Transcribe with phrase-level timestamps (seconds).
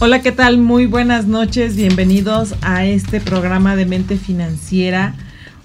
[0.00, 0.58] Hola, ¿qué tal?
[0.58, 1.76] Muy buenas noches.
[1.76, 5.14] Bienvenidos a este programa de Mente Financiera.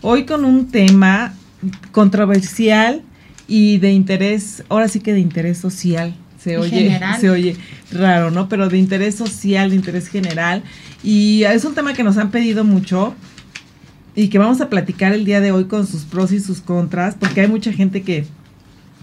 [0.02, 1.34] Hoy con un tema
[1.92, 3.02] controversial
[3.48, 6.16] y de interés, ahora sí que de interés social.
[6.42, 7.58] Se oye, se oye
[7.92, 8.48] raro, ¿no?
[8.48, 10.64] Pero de interés social, de interés general.
[11.04, 13.16] Y es un tema que nos han pedido mucho
[14.16, 17.16] y que vamos a platicar el día de hoy con sus pros y sus contras,
[17.20, 18.26] porque hay mucha gente que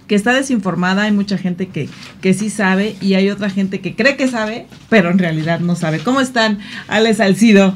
[0.07, 1.89] que está desinformada, hay mucha gente que,
[2.21, 5.75] que sí sabe y hay otra gente que cree que sabe, pero en realidad no
[5.75, 5.99] sabe.
[6.01, 7.75] ¿Cómo están, Alex Salcido?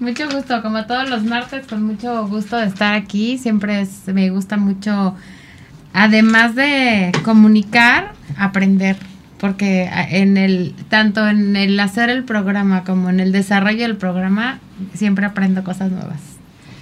[0.00, 3.36] Mucho gusto, como todos los martes, con mucho gusto de estar aquí.
[3.36, 5.16] Siempre me gusta mucho,
[5.92, 8.96] además de comunicar, aprender,
[9.38, 14.60] porque en el tanto en el hacer el programa como en el desarrollo del programa
[14.94, 16.20] siempre aprendo cosas nuevas.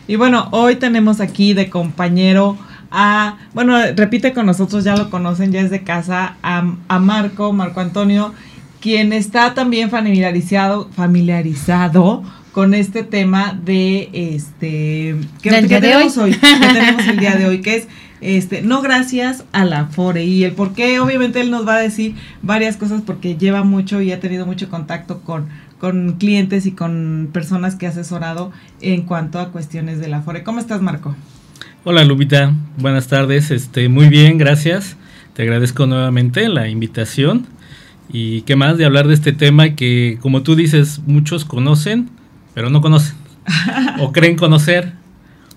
[0.09, 2.57] Y bueno, hoy tenemos aquí de compañero
[2.99, 6.63] a, bueno, repite con nosotros, ya lo conocen, ya es de casa, a,
[6.99, 8.33] Marco, Marco Antonio,
[8.81, 16.33] quien está también familiarizado, familiarizado con este tema de este que, tenemos hoy?
[16.33, 16.39] que
[16.73, 17.89] tenemos el día de hoy, que es
[18.23, 21.81] este, no gracias a la FORE y el por qué, obviamente él nos va a
[21.81, 26.73] decir varias cosas porque lleva mucho y ha tenido mucho contacto con, con clientes y
[26.73, 30.45] con personas que ha asesorado en cuanto a cuestiones de la FORE.
[30.45, 31.15] ¿Cómo estás, Marco?
[31.89, 33.53] Hola Lupita, buenas tardes.
[33.53, 34.97] Este, muy bien, gracias.
[35.35, 37.47] Te agradezco nuevamente la invitación.
[38.13, 42.11] Y qué más de hablar de este tema que, como tú dices, muchos conocen,
[42.55, 43.15] pero no conocen.
[44.01, 44.95] o creen conocer.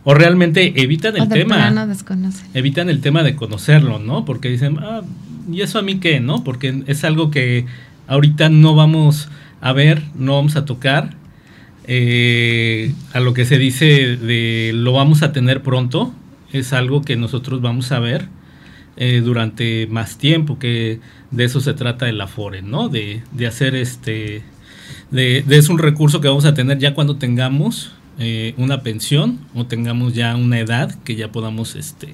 [0.03, 1.55] O realmente evitan el tema.
[2.53, 4.23] Evitan el tema de conocerlo, ¿no?
[4.23, 5.01] Porque dicen, ah,
[5.51, 6.19] ¿y eso a mí qué?
[6.19, 6.43] ¿No?
[6.43, 7.65] Porque es algo que
[8.05, 9.29] ahorita no vamos
[9.61, 11.15] a ver, no vamos a tocar
[11.85, 16.13] eh, a lo que se dice de lo vamos a tener pronto,
[16.51, 18.27] es algo que nosotros vamos a ver
[18.97, 20.99] eh, durante más tiempo, que
[21.31, 22.89] de eso se trata el Afore, ¿no?
[22.89, 24.43] De, hacer este,
[25.11, 29.65] de, es un recurso que vamos a tener ya cuando tengamos eh, una pensión o
[29.65, 32.13] tengamos ya una edad que ya podamos este,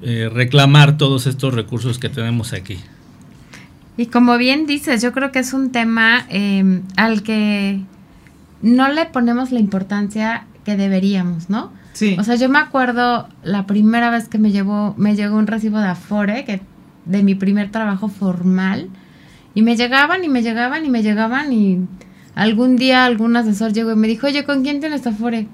[0.00, 2.78] reclamar todos estos recursos que tenemos aquí.
[3.96, 6.26] Y como bien dices, yo creo que es un tema
[6.96, 7.80] al que
[8.62, 11.72] no le ponemos la importancia que deberíamos, ¿no?
[11.92, 12.16] Sí.
[12.18, 15.78] O sea, yo me acuerdo la primera vez que me llevó, me llegó un recibo
[15.78, 16.60] de Afore, que
[17.04, 18.88] de mi primer trabajo formal,
[19.54, 21.86] y me llegaban y me llegaban y me llegaban y
[22.34, 25.48] algún día algún asesor llegó y me dijo, oye, ¿con quién tienes Afore?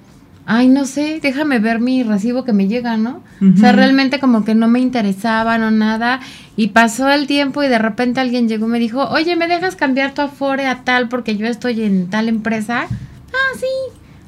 [0.50, 3.22] Ay, no sé, déjame ver mi recibo que me llega, ¿no?
[3.42, 6.20] O sea, realmente como que no me interesaba, no nada.
[6.56, 9.76] Y pasó el tiempo y de repente alguien llegó y me dijo, oye, ¿me dejas
[9.76, 12.86] cambiar tu Afore a tal porque yo estoy en tal empresa?
[12.88, 13.66] Ah, sí.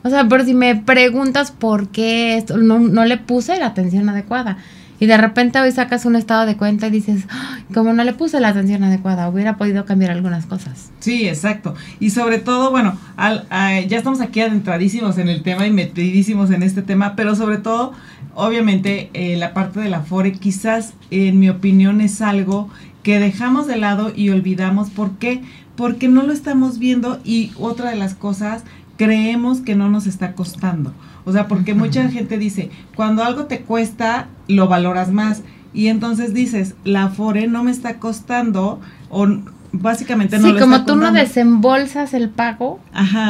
[0.03, 4.07] O sea, pero si me preguntas por qué esto, no, no le puse la atención
[4.11, 4.59] adecuada.
[5.01, 7.25] Y de repente hoy sacas un estado de cuenta y dices,
[7.73, 10.91] como no le puse la atención adecuada, hubiera podido cambiar algunas cosas.
[11.01, 11.75] Sí, exacto.
[11.99, 13.47] Y sobre todo, bueno, al,
[13.89, 17.95] ya estamos aquí adentradísimos en el tema y metidísimos en este tema, pero sobre todo,
[18.35, 22.69] obviamente, eh, la parte de la FORE quizás, en mi opinión, es algo
[23.03, 24.91] que dejamos de lado y olvidamos.
[24.91, 25.43] ¿Por qué?
[25.77, 28.65] Porque no lo estamos viendo y otra de las cosas,
[28.99, 30.93] creemos que no nos está costando.
[31.25, 35.43] O sea, porque mucha gente dice, cuando algo te cuesta, lo valoras más.
[35.73, 39.27] Y entonces dices, la FORE no me está costando o
[39.73, 42.81] básicamente no sí, como tú no desembolsas el pago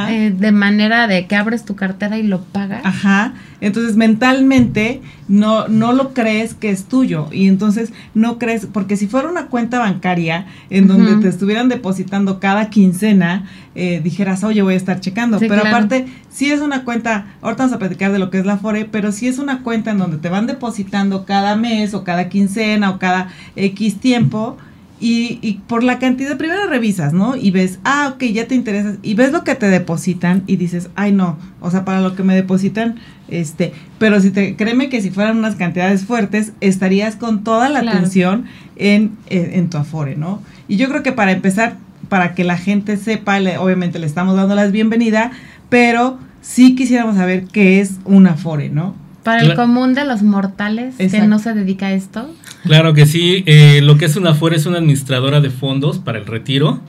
[0.09, 2.81] eh, de manera de que abres tu cartera y lo pagas.
[2.85, 3.35] Ajá.
[3.61, 7.29] Entonces mentalmente no, no lo crees que es tuyo.
[7.31, 12.41] Y entonces no crees, porque si fuera una cuenta bancaria en donde te estuvieran depositando
[12.41, 15.39] cada quincena, eh, dijeras, oye, voy a estar checando.
[15.39, 18.57] pero aparte, si es una cuenta, ahorita vamos a platicar de lo que es la
[18.57, 22.29] FORE, pero si es una cuenta en donde te van depositando cada mes o cada
[22.31, 24.57] quincena o cada X tiempo
[25.01, 27.35] y, y, por la cantidad, primero revisas, ¿no?
[27.35, 28.99] Y ves, ah, ok, ya te interesas.
[29.03, 32.23] Y ves lo que te depositan y dices, ay, no, o sea, para lo que
[32.23, 32.97] me depositan,
[33.29, 37.81] este, pero si te, créeme que si fueran unas cantidades fuertes, estarías con toda la
[37.81, 38.45] atención
[38.77, 40.43] en, en, tu Afore, ¿no?
[40.69, 41.77] Y yo creo que para empezar,
[42.11, 45.33] para que la gente sepa, obviamente le estamos dando la bienvenida,
[45.71, 48.95] pero sí quisiéramos saber qué es un Afore, ¿no?
[49.23, 52.35] Para el común de los mortales que no se dedica a esto.
[52.65, 53.43] Claro que sí.
[53.47, 56.81] Eh, lo que es una FORE es una administradora de fondos para el retiro.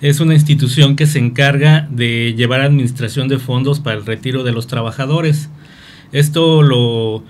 [0.00, 4.52] es una institución que se encarga de llevar administración de fondos para el retiro de
[4.52, 5.50] los trabajadores.
[6.12, 7.24] Esto lo,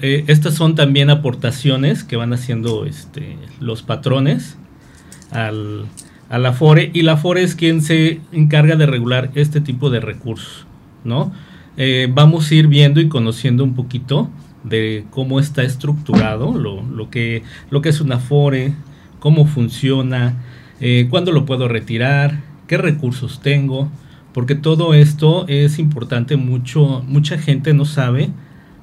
[0.00, 4.56] eh, estas son también aportaciones que van haciendo este, los patrones
[5.30, 5.86] al,
[6.30, 10.00] a la FORE y la FORE es quien se encarga de regular este tipo de
[10.00, 10.66] recursos,
[11.04, 11.32] ¿no?
[11.76, 14.30] Eh, vamos a ir viendo y conociendo un poquito
[14.62, 18.72] de cómo está estructurado lo, lo, que, lo que es una FORE,
[19.18, 20.42] cómo funciona,
[20.80, 23.90] eh, cuándo lo puedo retirar, qué recursos tengo,
[24.32, 28.30] porque todo esto es importante, mucho, mucha gente no sabe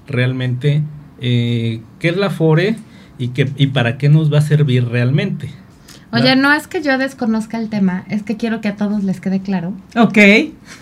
[0.07, 0.81] realmente
[1.19, 2.75] eh, qué es la FORE
[3.17, 5.49] y, qué, y para qué nos va a servir realmente.
[6.13, 9.21] Oye, no es que yo desconozca el tema, es que quiero que a todos les
[9.21, 9.73] quede claro.
[9.95, 10.17] Ok.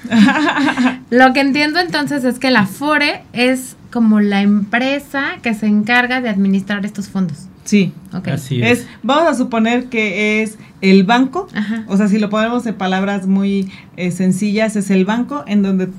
[1.11, 6.21] Lo que entiendo entonces es que la FORE es como la empresa que se encarga
[6.21, 7.47] de administrar estos fondos.
[7.63, 8.33] Sí, okay.
[8.33, 8.87] así es.
[9.03, 11.47] Vamos a suponer que es el banco,
[11.87, 15.89] o sea, si lo ponemos en palabras muy eh, sencillas, es el banco en donde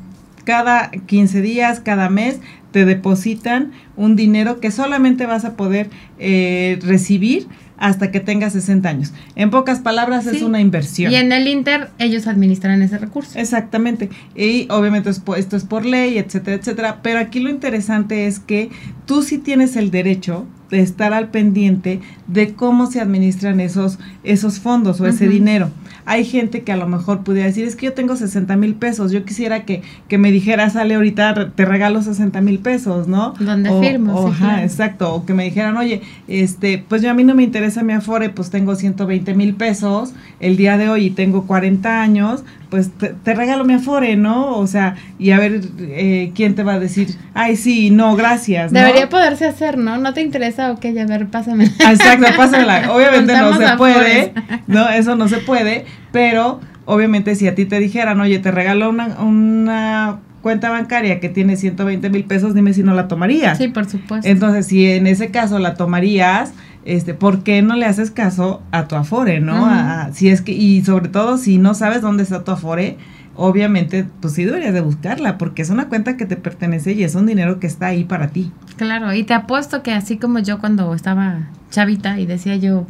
[0.45, 2.41] cada 15 días, cada mes,
[2.73, 7.47] te depositan un dinero que solamente vas a poder eh, recibir
[7.81, 9.13] hasta que tenga 60 años.
[9.35, 11.11] En pocas palabras, es una inversión.
[11.11, 13.39] Y en el Inter, ellos administran ese recurso.
[13.39, 14.11] Exactamente.
[14.37, 17.01] Y obviamente esto es por ley, etcétera, etcétera.
[17.03, 18.71] Pero aquí lo interesante es que
[19.07, 24.61] tú sí tienes el derecho de estar al pendiente de cómo se administran esos, esos
[24.61, 25.71] fondos o ese dinero
[26.11, 29.13] hay gente que a lo mejor pudiera decir, es que yo tengo 60 mil pesos,
[29.13, 33.35] yo quisiera que, que me dijera, sale ahorita, te regalo 60 mil pesos, ¿no?
[33.39, 34.27] Donde firmo.
[34.27, 37.85] ajá, exacto, o que me dijeran, oye, este, pues yo a mí no me interesa
[37.85, 42.43] mi Afore, pues tengo 120 mil pesos el día de hoy y tengo 40 años,
[42.71, 44.57] pues te, regalo mi Afore, ¿no?
[44.57, 48.73] O sea, y a ver eh, quién te va a decir, ay, sí, no, gracias.
[48.73, 49.99] Debería poderse hacer, ¿no?
[49.99, 50.60] ¿No te interesa?
[50.69, 51.65] Ok, a ver, pásame.
[51.79, 52.93] Exacto, pásamela.
[52.95, 54.33] Obviamente no se puede,
[54.67, 54.89] ¿no?
[54.89, 59.21] Eso no se puede, pero obviamente si a ti te dijeran, oye, te regalo una,
[59.21, 63.59] una cuenta bancaria que tiene 120 mil pesos, dime si no la tomarías.
[63.59, 64.29] Sí, por supuesto.
[64.29, 66.53] Entonces, si en ese caso la tomarías,
[66.85, 69.69] este, ¿por qué no le haces caso a tu Afore, no?
[70.13, 72.97] si es que, y sobre todo si no sabes dónde está tu Afore,
[73.37, 77.15] obviamente, pues sí deberías de buscarla, porque es una cuenta que te pertenece y es
[77.15, 78.53] un dinero que está ahí para ti.
[78.77, 82.87] Claro, y te apuesto que así como yo cuando estaba chavita y decía yo,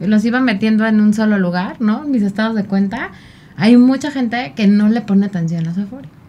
[0.00, 2.04] los iba metiendo en un solo lugar, ¿no?
[2.04, 3.12] Mis estados de cuenta,
[3.56, 5.86] hay mucha gente que no le pone atención a su.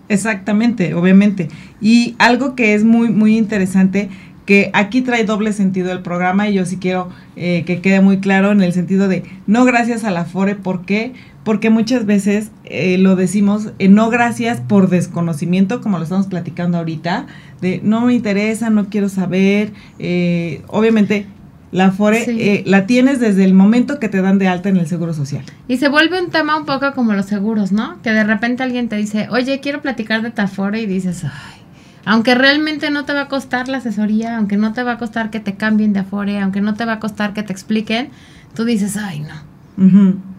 [0.07, 1.49] Exactamente, obviamente.
[1.81, 4.09] Y algo que es muy, muy interesante
[4.45, 8.19] que aquí trae doble sentido el programa y yo sí quiero eh, que quede muy
[8.19, 11.13] claro en el sentido de no gracias a la FORE, ¿por qué?
[11.44, 16.77] Porque muchas veces eh, lo decimos eh, no gracias por desconocimiento, como lo estamos platicando
[16.77, 17.27] ahorita,
[17.62, 19.74] de no me interesa, no quiero saber,
[20.68, 21.25] obviamente
[21.71, 25.13] la FORE la tienes desde el momento que te dan de alta en el Seguro
[25.13, 25.44] Social.
[25.68, 28.01] Y se vuelve un tema un poco como los seguros, ¿no?
[28.01, 31.64] Que de repente alguien te dice, oye, quiero platicar de ta FORE y dices, ay,
[32.06, 35.31] aunque realmente no te va a costar la asesoría, aunque no te va a costar
[35.31, 38.10] que te cambien de afore, aunque no te va a costar que te expliquen,
[38.54, 39.56] tú dices, ay, no.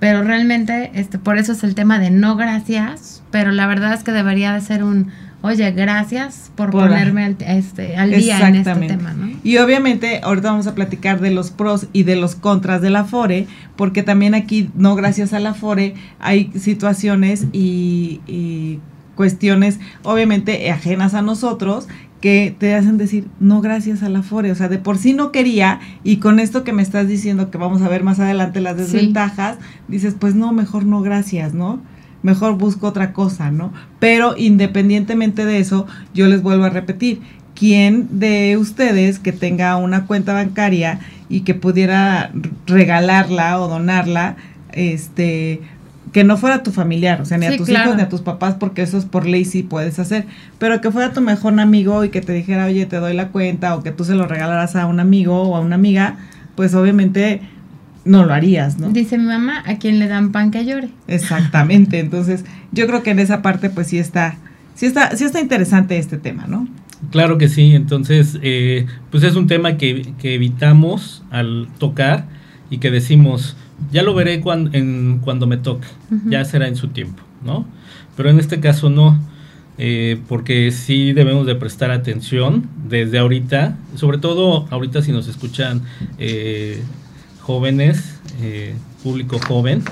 [0.00, 4.02] Pero realmente, este, por eso es el tema de no gracias, pero la verdad es
[4.02, 5.10] que debería de ser un,
[5.42, 9.28] oye, gracias por, ponerme al, este, al día en este tema, ¿no?
[9.44, 13.04] Y obviamente ahorita vamos a platicar de los pros y de los contras de la
[13.04, 13.46] FORE,
[13.76, 18.80] porque también aquí, no gracias a la FORE, hay situaciones y, y
[19.16, 21.88] cuestiones obviamente ajenas a nosotros
[22.20, 25.32] que te hacen decir no gracias a la FORE, o sea, de por sí no
[25.32, 28.76] quería y con esto que me estás diciendo que vamos a ver más adelante las
[28.76, 29.58] desventajas,
[29.88, 31.80] dices, pues no, mejor no gracias, ¿no?
[32.22, 33.72] Mejor busco otra cosa, ¿no?
[33.98, 37.20] Pero independientemente de eso, yo les vuelvo a repetir,
[37.54, 42.32] ¿quién de ustedes que tenga una cuenta bancaria y que pudiera
[42.66, 44.36] regalarla o donarla,
[44.72, 45.60] este,
[46.12, 48.54] que no fuera tu familiar, o sea, ni a tus hijos ni a tus papás,
[48.54, 50.26] porque eso es por ley sí puedes hacer,
[50.58, 53.74] pero que fuera tu mejor amigo y que te dijera, oye, te doy la cuenta,
[53.74, 56.16] o que tú se lo regalaras a un amigo o a una amiga,
[56.54, 57.40] pues obviamente
[58.04, 58.90] no lo harías, ¿no?
[58.90, 60.88] Dice mi mamá, a quien le dan pan que llore.
[61.08, 64.36] Exactamente, entonces yo creo que en esa parte pues sí está,
[64.74, 66.68] sí está, sí está interesante este tema, ¿no?
[67.10, 72.24] Claro que sí, entonces eh, pues es un tema que, que evitamos al tocar
[72.70, 73.56] y que decimos,
[73.90, 75.86] ya lo veré cuando, en, cuando me toque,
[76.26, 77.66] ya será en su tiempo, ¿no?
[78.16, 79.18] Pero en este caso no,
[79.78, 85.82] eh, porque sí debemos de prestar atención desde ahorita, sobre todo ahorita si nos escuchan
[86.18, 86.82] eh,
[87.40, 89.82] jóvenes, eh, público joven,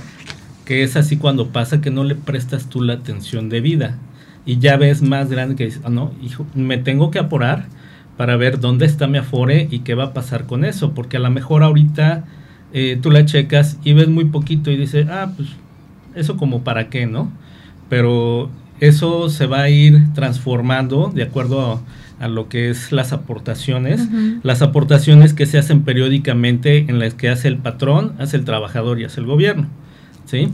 [0.64, 3.98] que es así cuando pasa que no le prestas tú la atención de vida
[4.46, 7.66] y ya ves más grande que dices, ah, no, hijo, me tengo que apurar
[8.16, 11.20] para ver dónde está mi afore y qué va a pasar con eso, porque a
[11.20, 12.24] lo mejor ahorita
[12.74, 15.48] eh, tú la checas y ves muy poquito y dices, ah, pues
[16.16, 17.30] eso como para qué, ¿no?
[17.88, 18.50] Pero
[18.80, 21.80] eso se va a ir transformando de acuerdo
[22.18, 24.08] a, lo que es las aportaciones,
[24.42, 28.98] las aportaciones que se hacen periódicamente en las que hace el patrón, hace el trabajador
[28.98, 29.68] y hace el gobierno,
[30.24, 30.48] ¿sí?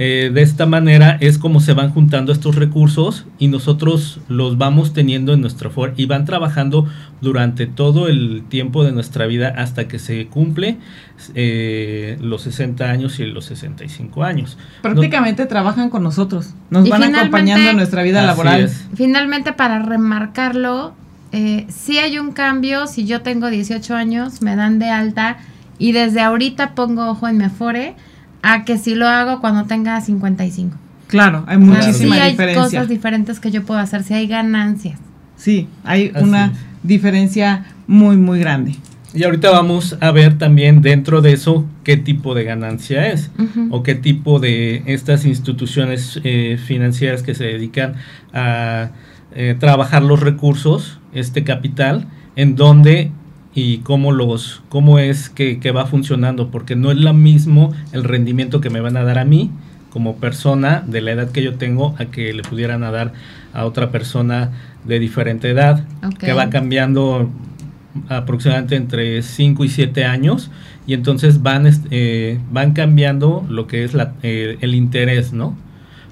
[0.00, 4.92] Eh, de esta manera es como se van juntando estos recursos y nosotros los vamos
[4.92, 6.86] teniendo en nuestra for y van trabajando
[7.20, 10.76] durante todo el tiempo de nuestra vida hasta que se cumple
[11.34, 14.56] eh, los 60 años y los 65 años.
[14.82, 18.70] Prácticamente trabajan con nosotros, nos van acompañando en nuestra vida laboral.
[18.94, 20.94] Finalmente, para remarcarlo,
[21.32, 25.38] eh, si hay un cambio, si yo tengo 18 años, me dan de alta
[25.76, 27.96] y desde ahorita pongo ojo en mi afore
[28.42, 30.76] a que si lo hago cuando tenga 55.
[31.06, 34.98] Claro, hay muchísima sí hay cosas diferentes que yo puedo hacer, si hay ganancias.
[35.36, 36.52] Sí, hay una
[36.82, 38.76] diferencia muy, muy grande.
[39.14, 43.30] Y ahorita vamos a ver también dentro de eso qué tipo de ganancia es
[43.70, 47.94] o qué tipo de estas instituciones eh, financieras que se dedican
[48.34, 48.90] a
[49.34, 53.10] eh, trabajar los recursos, este capital, en donde
[53.58, 58.60] y cómo los cómo es que, va funcionando porque no es lo mismo el rendimiento
[58.60, 59.50] que me van a dar a mí
[59.90, 63.12] como persona de la edad que yo tengo a que le pudieran dar
[63.52, 64.52] a otra persona
[64.84, 65.84] de diferente edad
[66.20, 67.28] que va cambiando
[68.08, 70.52] aproximadamente entre 5 y 7 años
[70.86, 75.56] y entonces van eh, van cambiando lo que es la, eh, el interés no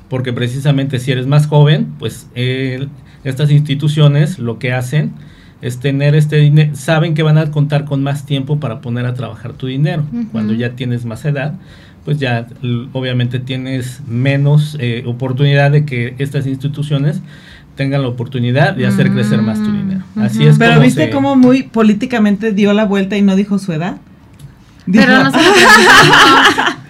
[0.08, 2.28] porque precisamente si eres más joven pues
[3.22, 5.12] estas instituciones lo que hacen
[5.62, 9.14] es tener este dinero, saben que van a contar con más tiempo para poner a
[9.14, 10.04] trabajar tu dinero.
[10.32, 11.54] Cuando ya tienes más edad,
[12.04, 12.46] pues ya
[12.92, 17.20] obviamente tienes menos eh, oportunidad de que estas instituciones
[17.74, 20.02] tengan la oportunidad de hacer crecer más tu dinero.
[20.16, 20.58] Así es.
[20.58, 23.96] Pero viste cómo muy políticamente dio la vuelta y no dijo su edad.
[24.90, 25.32] Pero no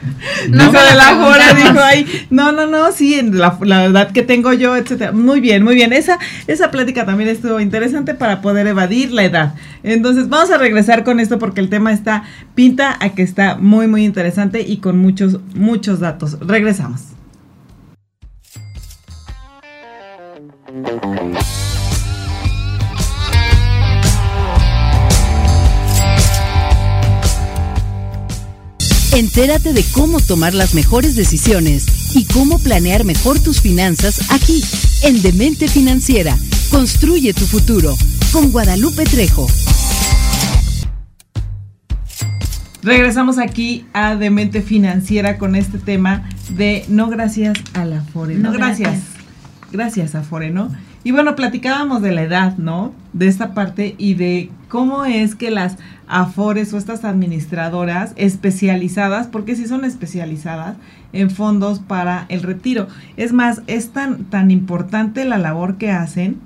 [0.49, 4.53] No de la hora dijo ahí, no, no, no, sí, la, la edad que tengo
[4.53, 5.13] yo, etcétera.
[5.13, 5.93] Muy bien, muy bien.
[5.93, 9.55] Esa, esa plática también estuvo interesante para poder evadir la edad.
[9.83, 13.87] Entonces, vamos a regresar con esto porque el tema está, pinta a que está muy,
[13.87, 16.39] muy interesante y con muchos, muchos datos.
[16.41, 17.03] Regresamos.
[29.17, 34.63] Entérate de cómo tomar las mejores decisiones y cómo planear mejor tus finanzas aquí,
[35.05, 36.37] en Demente Financiera.
[36.71, 37.95] Construye tu futuro
[38.31, 39.47] con Guadalupe Trejo.
[42.83, 48.35] Regresamos aquí a Demente Financiera con este tema de no gracias a la Fore.
[48.35, 49.01] No, gracias.
[49.73, 50.71] Gracias a Fore, ¿no?
[51.05, 52.93] Y bueno, platicábamos de la edad, ¿no?
[53.15, 55.77] De esta parte y de cómo es que las
[56.09, 60.77] afores o estas administradoras especializadas, porque si son especializadas
[61.13, 62.89] en fondos para el retiro.
[63.17, 66.39] Es más, es tan, tan importante la labor que hacen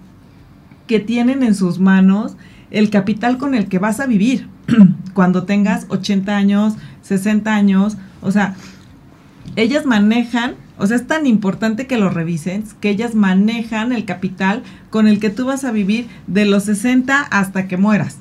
[0.86, 2.36] que tienen en sus manos
[2.70, 4.48] el capital con el que vas a vivir
[5.14, 8.54] cuando tengas 80 años, 60 años, o sea,
[9.56, 14.62] ellas manejan o sea, es tan importante que lo revisen, que ellas manejan el capital
[14.88, 18.16] con el que tú vas a vivir de los 60 hasta que mueras.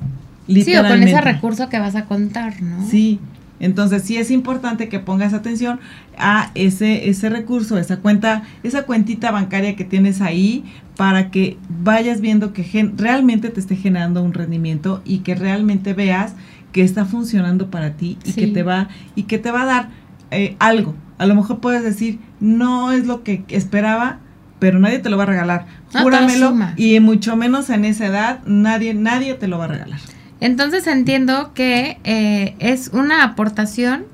[0.48, 2.86] Sí, o con ese recurso que vas a contar, ¿no?
[2.86, 3.20] Sí.
[3.62, 5.80] Entonces sí es importante que pongas atención
[6.18, 10.64] a ese, ese recurso, esa cuenta, esa cuentita bancaria que tienes ahí
[10.96, 16.34] para que vayas viendo que realmente te esté generando un rendimiento y que realmente veas
[16.72, 19.90] que está funcionando para ti y que te va y que te va a dar
[20.32, 20.96] eh, algo.
[21.20, 24.20] A lo mejor puedes decir, no es lo que esperaba,
[24.58, 25.68] pero nadie te lo va a regalar.
[25.94, 30.00] Júramelo y mucho menos en esa edad, nadie, nadie te lo va a regalar.
[30.42, 34.06] Entonces entiendo que eh, es una aportación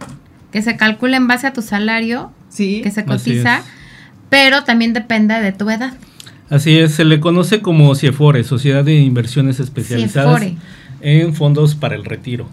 [0.52, 3.62] que se calcula en base a tu salario, que se cotiza,
[4.30, 5.94] pero también depende de tu edad.
[6.50, 10.44] Así es, se le conoce como CIEFORE, Sociedad de Inversiones Especializadas
[11.02, 12.48] en Fondos para el Retiro.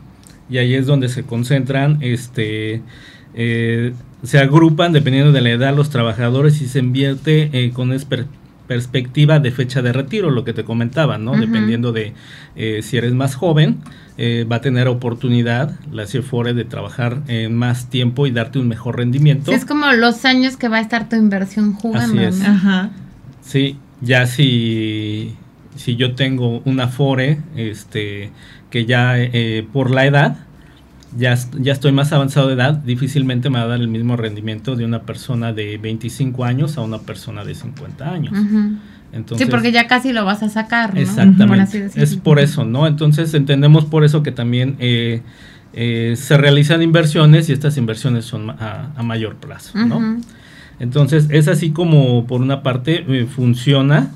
[0.51, 2.83] Y ahí es donde se concentran este
[3.35, 7.97] eh, se agrupan dependiendo de la edad los trabajadores y se invierte eh, con
[8.67, 11.33] perspectiva de fecha de retiro, lo que te comentaba, ¿no?
[11.33, 12.15] Dependiendo de
[12.57, 13.79] eh, si eres más joven,
[14.19, 18.99] va a tener oportunidad la CIFORE de trabajar en más tiempo y darte un mejor
[18.99, 19.53] rendimiento.
[19.53, 22.21] es como los años que va a estar tu inversión jugando.
[22.21, 22.49] Así es.
[22.49, 22.91] Ajá.
[23.43, 25.35] Sí, ya si,
[25.75, 28.31] si yo tengo una FORE, este,
[28.71, 29.17] que ya
[29.73, 30.37] por la edad,
[31.17, 34.77] ya, ya estoy más avanzado de edad, difícilmente me va a dar el mismo rendimiento
[34.77, 38.35] de una persona de 25 años a una persona de 50 años.
[39.37, 40.95] sí, porque ya casi lo vas a sacar.
[40.95, 41.01] ¿no?
[41.01, 41.91] Exactamente.
[41.95, 42.87] es por eso, ¿no?
[42.87, 45.23] Entonces entendemos por eso que también eh,
[45.75, 50.21] eh, se realizan inversiones y estas inversiones son a, mayor plazo, ¿no?
[50.81, 54.11] Entonces es así como por una parte eh, funciona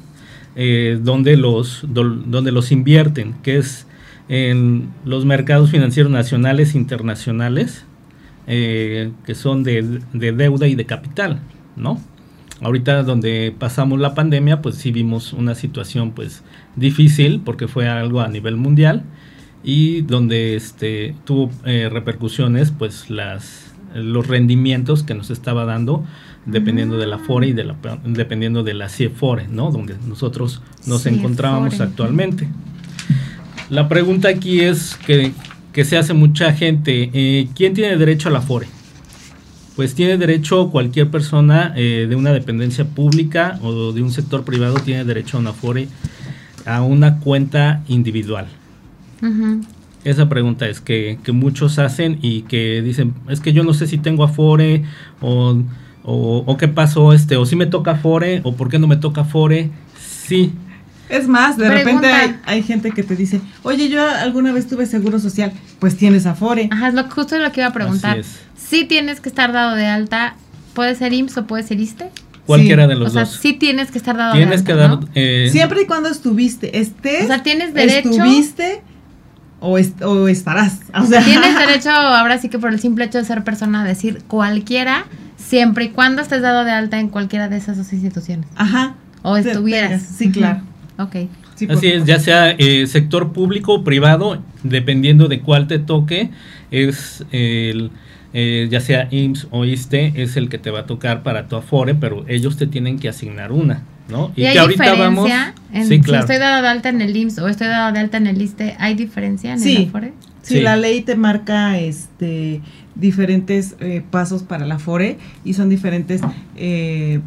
[0.57, 3.87] donde, los, donde los invierten, que es
[4.28, 7.85] en los mercados financieros nacionales e internacionales,
[8.47, 11.40] eh, que son de, de, deuda y de capital,
[11.76, 12.00] ¿no?
[12.61, 16.42] Ahorita donde pasamos la pandemia, pues sí vimos una situación pues
[16.75, 19.04] difícil porque fue algo a nivel mundial
[19.62, 26.04] y donde este, tuvo eh, repercusiones pues las, los rendimientos que nos estaba dando
[26.47, 29.71] dependiendo de la FORE y de la, dependiendo de la CIEFORE, ¿no?
[29.73, 32.49] Donde nosotros nos encontrábamos actualmente.
[33.71, 35.33] La pregunta aquí es que,
[35.73, 38.67] que se hace mucha gente, eh, ¿quién tiene derecho a la FORE?
[39.75, 44.77] Pues tiene derecho cualquier persona eh, de una dependencia pública o de un sector privado
[44.77, 45.89] tiene derecho a una FORE,
[46.65, 48.47] a una cuenta individual.
[50.05, 53.87] Esa pregunta es que, que, muchos hacen y que dicen, es que yo no sé
[53.87, 54.85] si tengo Afore
[55.21, 55.59] o
[56.09, 59.25] o, qué pasó, este, o si me toca Fore, o por qué no me toca
[59.25, 59.71] Fore.
[59.99, 60.53] Sí.
[61.09, 62.09] Es más, de repente
[62.45, 66.69] hay, gente que te dice, oye, yo alguna vez tuve seguro social, pues tienes Afore.
[66.71, 68.23] Ajá, es lo, justo lo que iba a preguntar.
[68.57, 70.37] Sí tienes que estar dado de alta,
[70.75, 72.11] puede ser IMSS o puede ser ISTE.
[72.47, 73.23] Cualquiera de los dos.
[73.23, 75.01] O sea, sí tienes que estar dado tienes de alta.
[75.01, 77.25] Que dar, eh, Siempre y cuando estuviste, estés.
[77.25, 78.11] O sea, tienes derecho.
[78.11, 78.83] Estuviste
[79.61, 80.81] o, o estarás.
[80.95, 81.25] O sea.
[81.25, 85.07] Tienes derecho, ahora sí que por el simple hecho de ser persona, a decir cualquiera
[85.37, 88.49] Siempre y cuando estés dado de alta en cualquiera de esas dos instituciones.
[88.57, 88.95] Ajá.
[89.23, 90.03] O estuvieras.
[90.03, 90.63] Sí, claro.
[90.99, 91.17] Ok.
[91.69, 96.31] Así es, ya sea eh, sector público o privado, dependiendo de cuál te toque,
[96.71, 97.91] es el,
[98.35, 101.57] eh, ya sea IMSS o ISTE, es el que te va a tocar para tu
[101.57, 104.33] Afore, pero ellos te tienen que asignar una, ¿no?
[104.37, 107.69] Y, hay ahorita diferencia en, Si estoy dado de alta en el IMSS o estoy
[107.69, 110.12] dado de alta en el ISTE, ¿hay diferencia en el Afore?
[110.43, 112.61] Sí, la ley te marca este
[112.97, 116.21] diferentes eh, pasos para la FORE y son diferentes
[116.57, 117.21] eh,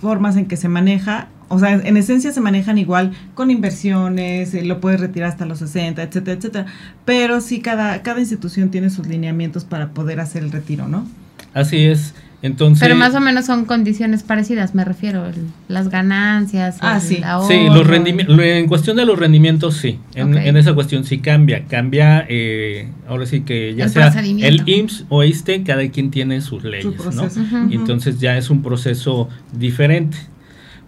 [0.00, 1.28] formas en que se maneja.
[1.52, 5.58] O sea, en esencia se manejan igual con inversiones, eh, lo puedes retirar hasta los
[5.58, 6.66] 60, etcétera, etcétera.
[7.04, 11.06] Pero sí, cada, cada institución tiene sus lineamientos para poder hacer el retiro, ¿no?
[11.52, 12.14] Así es.
[12.40, 15.24] Entonces, Pero más o menos son condiciones parecidas, me refiero,
[15.68, 17.22] las ganancias, ah, sí.
[17.46, 22.26] sí, los rendimientos, en cuestión de los rendimientos, sí, en, esa cuestión sí cambia, cambia,
[22.28, 26.96] eh, ahora sí que ya sea el IMSS o este, cada quien tiene sus leyes,
[27.14, 27.28] ¿no?
[27.70, 30.16] Entonces ya es un proceso diferente.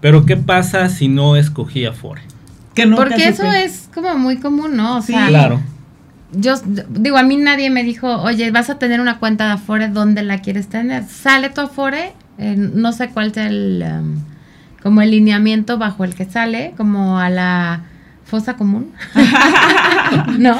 [0.04, 2.20] Pero ¿qué pasa si no escogía FORE?
[2.74, 4.98] Que Porque eso es como muy común, ¿no?
[4.98, 5.62] O sí, claro
[6.36, 6.54] yo
[6.88, 10.22] digo, a mí nadie me dijo, oye, vas a tener una cuenta de Afore, ¿dónde
[10.22, 11.04] la quieres tener?
[11.04, 14.16] Sale tu Afore, eh, no sé cuál sea el, um,
[14.82, 17.84] como el lineamiento bajo el que sale, como a la
[18.24, 18.92] fosa común,
[20.38, 20.58] ¿no?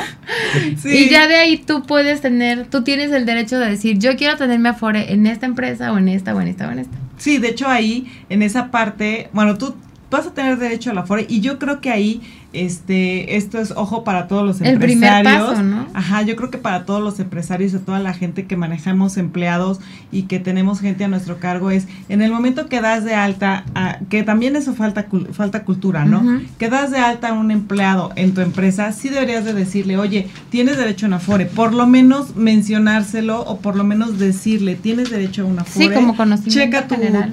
[0.85, 4.37] Y ya de ahí tú puedes tener, tú tienes el derecho de decir, yo quiero
[4.37, 7.04] tenerme Afore en esta empresa o en esta o en esta o en esta.
[7.17, 9.75] Sí, de hecho ahí, en esa parte, bueno, tú
[10.11, 12.21] vas a tener derecho a la FORE y yo creo que ahí
[12.55, 14.83] este esto es ojo para todos los empresarios.
[14.83, 15.87] El primer paso, ¿no?
[15.95, 19.81] Ajá, yo creo que para todos los empresarios y toda la gente que manejamos empleados
[20.13, 23.65] y que tenemos gente a nuestro cargo es en el momento que das de alta
[24.09, 26.41] que también eso falta falta cultura, ¿no?
[26.59, 30.29] Que das de alta a un empleado en tu empresa, sí deberías de decirle, "Oye,
[30.51, 35.11] tienes derecho a una FORE", por lo menos mencionárselo o por lo menos decirle, "Tienes
[35.11, 35.89] derecho a una FORE".
[35.89, 36.87] Sí, como conocimiento Checa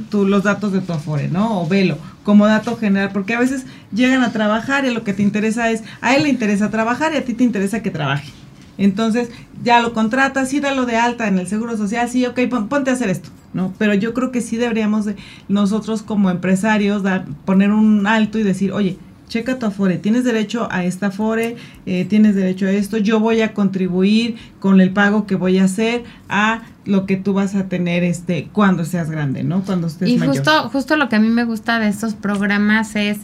[0.10, 1.62] tu, los datos de tu Afore, ¿no?
[1.62, 5.24] O velo como dato general, porque a veces llegan a trabajar y lo que te
[5.24, 8.32] interesa es, a él le interesa trabajar y a ti te interesa que trabaje.
[8.78, 9.30] Entonces,
[9.64, 12.94] ya lo contratas, sí, dalo de alta en el Seguro Social, sí, ok, ponte a
[12.94, 13.74] hacer esto, ¿no?
[13.78, 15.16] Pero yo creo que sí deberíamos de,
[15.48, 18.98] nosotros como empresarios dar, poner un alto y decir, oye,
[19.32, 23.40] checa tu Afore, tienes derecho a esta Afore, eh, tienes derecho a esto, yo voy
[23.40, 27.70] a contribuir con el pago que voy a hacer a lo que tú vas a
[27.70, 29.62] tener este cuando seas grande, ¿no?
[29.62, 33.20] Cuando estés y justo justo lo que a mí me gusta de estos programas es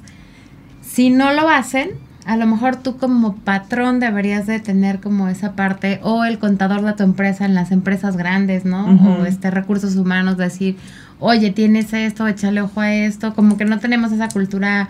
[0.82, 1.90] si no lo hacen,
[2.26, 6.84] a lo mejor tú como patrón deberías de tener como esa parte o el contador
[6.84, 8.86] de tu empresa en las empresas grandes, ¿no?
[9.20, 10.78] O este recursos humanos decir,
[11.20, 14.88] "Oye, tienes esto, échale ojo a esto", como que no tenemos esa cultura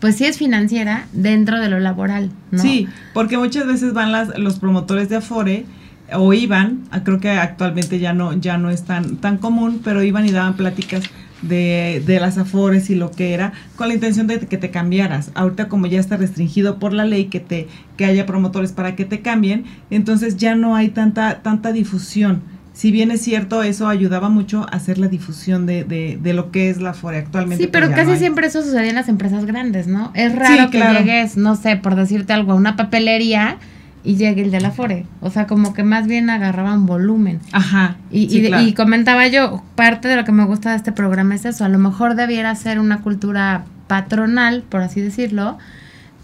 [0.00, 2.60] pues sí es financiera dentro de lo laboral, ¿no?
[2.60, 5.66] Sí, porque muchas veces van las, los promotores de Afore
[6.12, 10.26] o iban, creo que actualmente ya no, ya no es tan, tan común, pero iban
[10.26, 11.04] y daban pláticas
[11.42, 15.30] de, de, las afores y lo que era, con la intención de que te cambiaras.
[15.34, 19.04] Ahorita como ya está restringido por la ley que te, que haya promotores para que
[19.04, 22.42] te cambien, entonces ya no hay tanta, tanta difusión
[22.80, 26.70] si bien es cierto, eso ayudaba mucho a hacer la difusión de, de, lo que
[26.70, 27.62] es la FORE actualmente.
[27.62, 30.10] Sí, pero pues casi siempre eso sucedía en las empresas grandes, ¿no?
[30.14, 33.58] Es raro que llegues, no sé, por decirte algo, a una papelería
[34.02, 35.04] y llegue el de la Fore.
[35.20, 37.40] O sea, como que más bien agarraban volumen.
[37.52, 37.98] Ajá.
[38.10, 41.66] Y, y, comentaba yo, parte de lo que me gusta de este programa es eso.
[41.66, 45.58] A lo mejor debiera ser una cultura patronal, por así decirlo,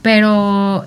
[0.00, 0.86] pero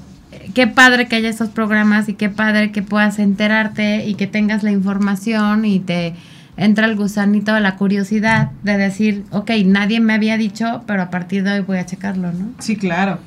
[0.53, 4.63] qué padre que haya estos programas y qué padre que puedas enterarte y que tengas
[4.63, 6.13] la información y te
[6.57, 11.09] entra el gusanito de la curiosidad de decir, ok, nadie me había dicho, pero a
[11.09, 12.51] partir de hoy voy a checarlo, ¿no?
[12.59, 13.19] Sí, claro.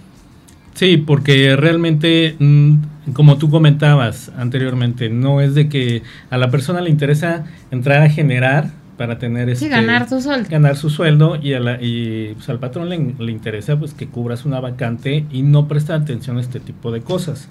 [0.75, 2.75] Sí, porque realmente, mm,
[3.13, 8.09] como tú comentabas anteriormente, no es de que a la persona le interesa entrar a
[8.09, 8.71] generar
[9.03, 10.49] para tener este, ganar su sueldo.
[10.49, 14.07] Ganar su sueldo y, a la, y pues, al patrón le, le, interesa pues que
[14.07, 17.49] cubras una vacante y no presta atención a este tipo de cosas.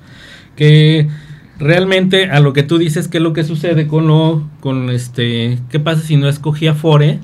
[0.56, 1.10] Que
[1.60, 5.60] realmente a lo que tú dices, ¿qué es lo que sucede con lo, con este,
[5.70, 7.20] qué pasa si no escogía FORE,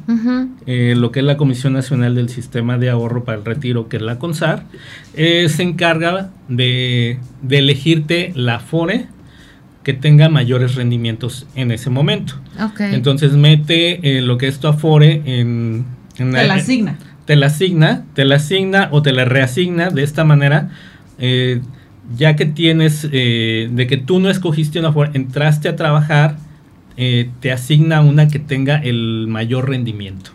[0.66, 3.96] eh, lo que es la Comisión Nacional del Sistema de Ahorro para el Retiro, que
[3.96, 4.63] es la CONSAR,
[5.16, 9.08] eh, se encarga de, de, elegirte la FORE
[9.88, 12.36] que tenga mayores rendimientos en ese momento.
[12.78, 15.86] Entonces mete eh, lo que es tu Afore en...
[16.19, 17.00] en te la asigna.
[17.26, 20.69] Te la asigna, te la asigna o te la reasigna de esta manera
[22.15, 26.38] ya que tienes, eh, de que tú no escogiste una forma, entraste a trabajar,
[26.95, 30.32] eh, te asigna una que tenga el mayor rendimiento.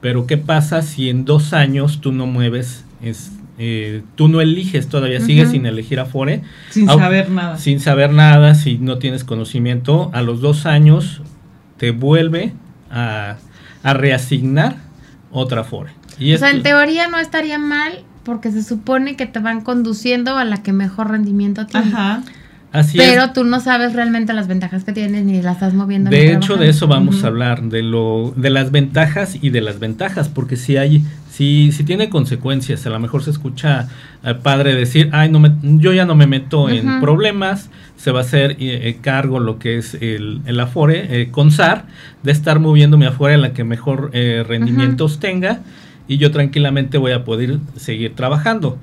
[0.00, 4.88] Pero ¿qué pasa si en dos años tú no mueves, es, eh, tú no eliges
[4.88, 6.42] todavía, sigues sin elegir Afore?
[6.70, 7.58] Sin saber nada.
[7.58, 11.22] Sin saber nada, si no tienes conocimiento, a los dos años
[11.76, 12.52] te vuelve
[12.90, 13.36] a,
[13.82, 14.76] a reasignar
[15.30, 15.92] otra Afore.
[16.18, 20.36] Y o sea, en teoría no estaría mal porque se supone que te van conduciendo
[20.36, 21.86] a la que mejor rendimiento tiene.
[21.88, 22.22] Ajá.
[22.74, 26.10] Así Pero tú no sabes realmente las ventajas que tienes ni las estás moviendo.
[26.10, 29.78] De hecho, de eso vamos a hablar, de lo, de las ventajas y de las
[29.78, 33.86] ventajas, porque si hay, si, si tiene consecuencias, a lo mejor se escucha
[34.24, 38.18] al padre decir, ay, no me, yo ya no me meto en problemas, se va
[38.18, 41.84] a hacer eh, eh, cargo lo que es el, el Afore, eh, con SAR,
[42.24, 45.60] de estar moviéndome afuera en la que mejor rendimientos tenga
[46.08, 48.78] y yo tranquilamente voy a poder seguir trabajando.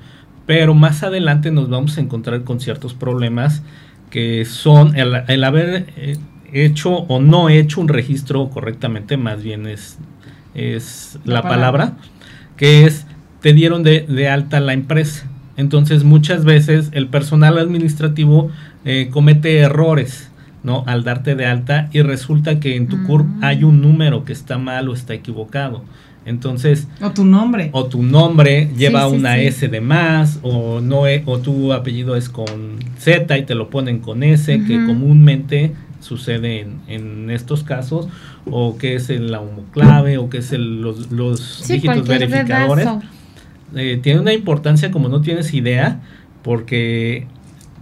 [0.46, 3.62] Pero más adelante nos vamos a encontrar con ciertos problemas
[4.12, 6.18] que son el, haber eh,
[6.52, 9.98] hecho o no hecho un registro correctamente, más bien es,
[10.54, 11.94] es la, palabra.
[12.58, 13.06] que es
[13.40, 15.26] te dieron de, alta la empresa.
[15.56, 18.50] Entonces muchas veces el personal administrativo
[18.84, 20.28] eh, comete errores.
[20.62, 20.84] ¿no?
[20.86, 23.44] Al darte de alta y resulta que en tu CURP mm.
[23.44, 25.82] hay un número que está mal o está equivocado.
[26.24, 26.88] Entonces.
[27.00, 27.70] O tu nombre.
[27.72, 32.28] O tu nombre lleva una S de más, o no e, o tu apellido es
[32.28, 38.08] con Z y te lo ponen con S, que comúnmente sucede en, estos casos,
[38.46, 42.88] o que es el, la homoclave, o que es el, los, los dígitos verificadores.
[43.74, 46.00] Eh, tiene una importancia como no tienes idea,
[46.42, 47.26] porque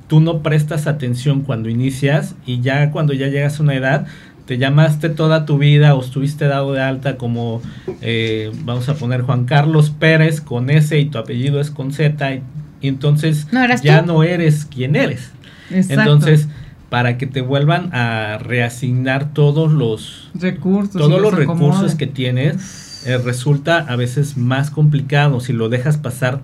[0.06, 4.06] tú no prestas atención cuando inicias y ya cuando ya llegas a una edad,
[4.50, 7.62] te llamaste toda tu vida o estuviste dado de alta como,
[8.02, 12.34] eh, vamos a poner Juan Carlos Pérez con S y tu apellido es con Z,
[12.34, 12.42] y,
[12.82, 13.46] entonces
[13.84, 15.30] ya no eres quien eres.
[15.70, 16.48] Entonces,
[16.88, 23.18] para que te vuelvan a reasignar todos los recursos, todos los, recursos que tienes, eh,
[23.18, 26.40] resulta a veces más complicado si lo dejas pasar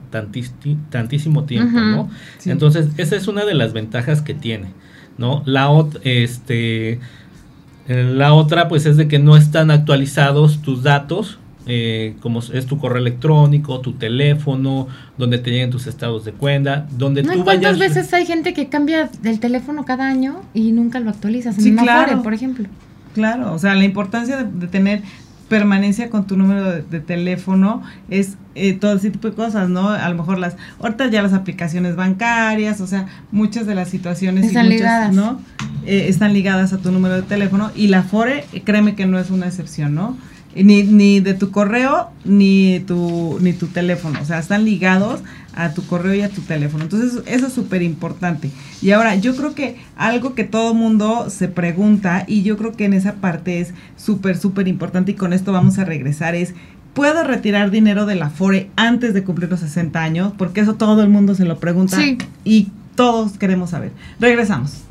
[0.90, 2.08] tantísimo tiempo, ¿no?
[2.44, 4.68] Entonces, esa es una de las ventajas que tiene,
[5.18, 5.42] ¿no?
[5.44, 7.00] La otra, este
[7.88, 12.78] la otra, pues, es de que no están actualizados tus datos, eh, como es tu
[12.78, 18.12] correo electrónico, tu teléfono, donde te lleguen tus estados de cuenta, donde tú ¿Cuántas veces
[18.14, 21.58] hay gente que cambia del teléfono cada año y nunca lo actualizas?
[21.58, 22.22] En sí, claro.
[22.22, 22.68] por ejemplo.
[23.14, 25.02] Claro, o sea, la importancia de tener
[25.48, 29.90] permanencia con tu número de, teléfono es eh, todo ese tipo de cosas, ¿no?
[29.90, 34.46] A lo mejor las, ahorita ya las aplicaciones bancarias, o sea, muchas de las situaciones
[34.46, 35.14] están ligadas.
[35.14, 35.40] ¿no?
[35.86, 39.30] Eh, están ligadas a tu número de teléfono y la FORE, créeme que no es
[39.30, 40.16] una excepción, ¿no?
[40.56, 45.20] Ni, ni de tu correo ni tu, ni tu teléfono, o sea, están ligados
[45.54, 46.84] a tu correo y a tu teléfono.
[46.84, 48.50] Entonces, eso es súper importante.
[48.82, 52.84] Y ahora, yo creo que algo que todo mundo se pregunta, y yo creo que
[52.84, 56.54] en esa parte es súper, súper importante, y con esto vamos a regresar, es,
[56.94, 60.32] ¿puedo retirar dinero de la FORE antes de cumplir los 60 años?
[60.36, 61.98] Porque eso todo el mundo se lo pregunta
[62.44, 63.92] y todos queremos saber.
[64.18, 64.85] Regresamos.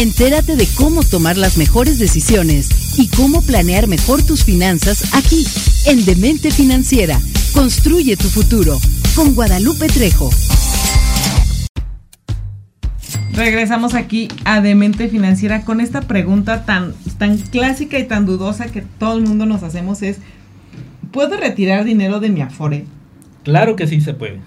[0.00, 5.44] Entérate de cómo tomar las mejores decisiones y cómo planear mejor tus finanzas aquí,
[5.84, 7.20] en Demente Financiera.
[7.52, 8.78] Construye tu futuro
[9.14, 10.30] con Guadalupe Trejo.
[13.34, 18.80] Regresamos aquí a Demente Financiera con esta pregunta tan, tan clásica y tan dudosa que
[18.80, 20.16] todo el mundo nos hacemos es,
[21.12, 22.86] ¿puedo retirar dinero de mi Afore?
[23.44, 24.40] Claro que sí se puede.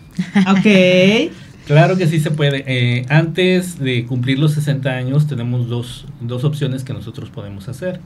[0.49, 1.31] Ok.
[1.65, 2.63] Claro que sí se puede.
[2.67, 8.01] Eh, antes de cumplir los 60 años tenemos dos, dos, opciones que nosotros podemos hacer.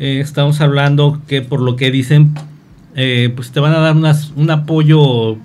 [0.00, 2.32] Eh, estamos hablando que por lo que dicen,
[2.94, 3.94] eh, pues te van a dar
[4.34, 5.36] un apoyo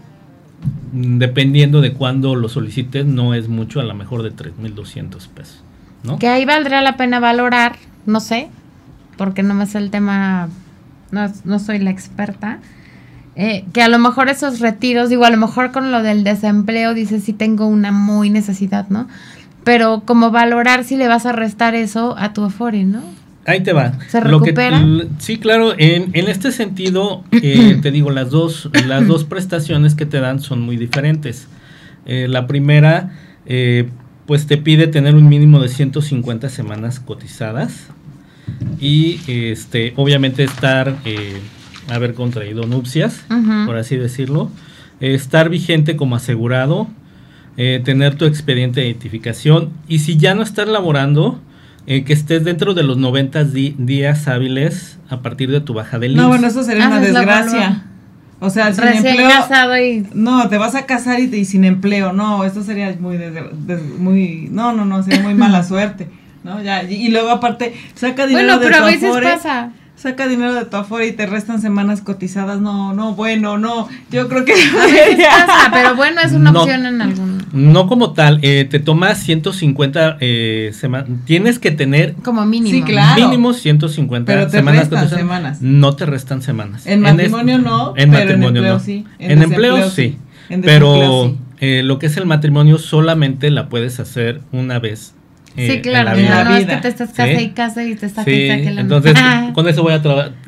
[0.93, 5.61] mm, dependiendo de cuándo lo solicites, no es mucho, a lo mejor de 3.200 pesos.
[6.03, 6.17] ¿no?
[6.19, 8.47] Que ahí valdría la pena valorar, no sé,
[9.17, 10.47] porque no me sé el tema,
[11.11, 12.59] no, soy la experta.
[13.35, 16.93] Eh, que a lo mejor esos retiros, digo, a lo mejor con lo del desempleo
[16.93, 19.09] dices si tengo una muy necesidad, ¿no?
[19.65, 23.01] Pero como valorar si le vas a restar eso a tu Afore, ¿no?
[23.45, 23.93] Ahí te va.
[24.07, 24.83] ¿Se recupera?
[25.19, 25.73] sí, claro.
[25.77, 30.39] En, en este sentido, eh, te digo, las dos, las dos prestaciones que te dan
[30.39, 31.47] son muy diferentes.
[32.07, 33.13] Eh, la primera,
[33.45, 33.89] eh,
[34.25, 37.87] pues te pide tener un mínimo de 150 semanas cotizadas
[38.79, 40.95] y, este, obviamente, estar,
[41.89, 43.25] haber contraído nupcias,
[43.65, 44.49] por así decirlo,
[44.99, 46.87] estar vigente como asegurado,
[47.55, 51.39] tener tu expediente de identificación y si ya no estás laborando,
[51.87, 56.15] eh, que estés dentro de los 90 días hábiles a partir de tu baja del
[56.15, 57.83] No, bueno, eso sería ah, una desgracia.
[58.39, 59.29] O sea, sin empleo.
[59.29, 60.05] casado y...
[60.13, 62.11] No, te vas a casar y, sin empleo.
[62.11, 63.17] No, esto sería muy,
[63.97, 64.49] muy.
[64.51, 66.09] No, no, no, sería muy mala suerte.
[66.43, 66.61] ¿no?
[66.61, 70.77] Ya, y, luego, aparte, saca dinero bueno, pero a veces pasa saca dinero de tu
[70.77, 72.59] aforo y te restan semanas cotizadas.
[72.59, 73.87] No, no, bueno, no.
[74.11, 74.53] Yo creo que.
[75.71, 77.45] pero bueno, es una opción en algún.
[77.53, 81.09] No como tal, eh, te tomas 150 eh, semanas.
[81.25, 82.13] Tienes que tener.
[82.15, 82.75] Como mínimo.
[82.75, 83.21] Sí, claro.
[83.21, 85.61] Mínimo 150 pero te semanas restan semanas.
[85.61, 86.85] No te restan semanas.
[86.85, 87.93] En matrimonio no.
[87.95, 88.79] En matrimonio no.
[88.79, 89.05] Sí.
[89.19, 90.17] En, empleo sí.
[90.61, 95.13] pero eh, lo que es el matrimonio solamente la puedes hacer una vez
[95.55, 98.05] sí, eh, claro, en la no, es que te estás casa y casa y te
[98.05, 99.13] estás sí, Entonces,
[99.53, 100.01] con eso voy a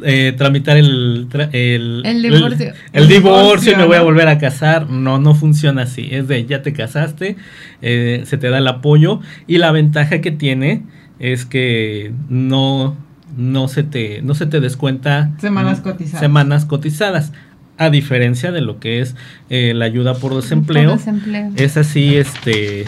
[0.03, 2.73] eh, tramitar el, el, el, divorcio.
[2.93, 4.89] El, divorcio, y me voy a volver a casar.
[4.89, 6.09] No, no funciona así.
[6.11, 7.37] Es de ya te casaste,
[7.81, 10.83] eh, se te da el apoyo y la ventaja que tiene
[11.19, 12.95] es que no,
[13.37, 16.19] no, se, te, no se te descuenta semanas cotizadas.
[16.19, 17.33] Semanas cotizadas
[17.77, 19.15] a diferencia de lo que es
[19.49, 21.51] la ayuda por desempleo, por desempleo.
[21.55, 22.85] es así este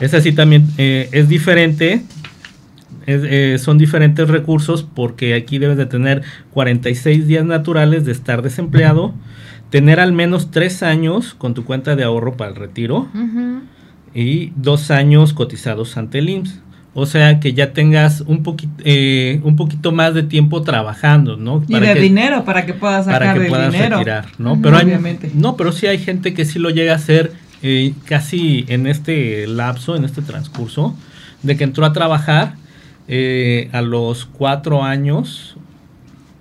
[0.00, 2.02] es así también, eh, es diferente,
[3.06, 9.14] eh, son diferentes recursos porque aquí debes de tener 46 días naturales de estar desempleado,
[9.70, 13.08] tener al menos 3 años con tu cuenta de ahorro para el retiro
[14.14, 16.60] y 2 años cotizados ante el IMSS.
[16.96, 21.64] O sea, que ya tengas un, poquito eh, un poquito más de tiempo trabajando, ¿no?
[21.66, 24.62] y de dinero, para que puedas sacar para que puedas retirar, ¿no?
[24.62, 25.32] pero Obviamente.
[25.34, 27.32] no, pero sí hay gente que sí lo llega a hacer
[27.66, 30.94] eh, casi en este lapso, en este transcurso,
[31.42, 32.56] de que entró a trabajar
[33.08, 35.56] eh, a los cuatro años,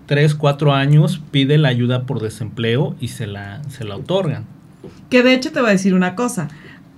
[0.05, 4.43] tres, cuatro años, pide la ayuda por desempleo y se la, se la otorgan.
[5.09, 6.49] Que de hecho te voy a decir una cosa.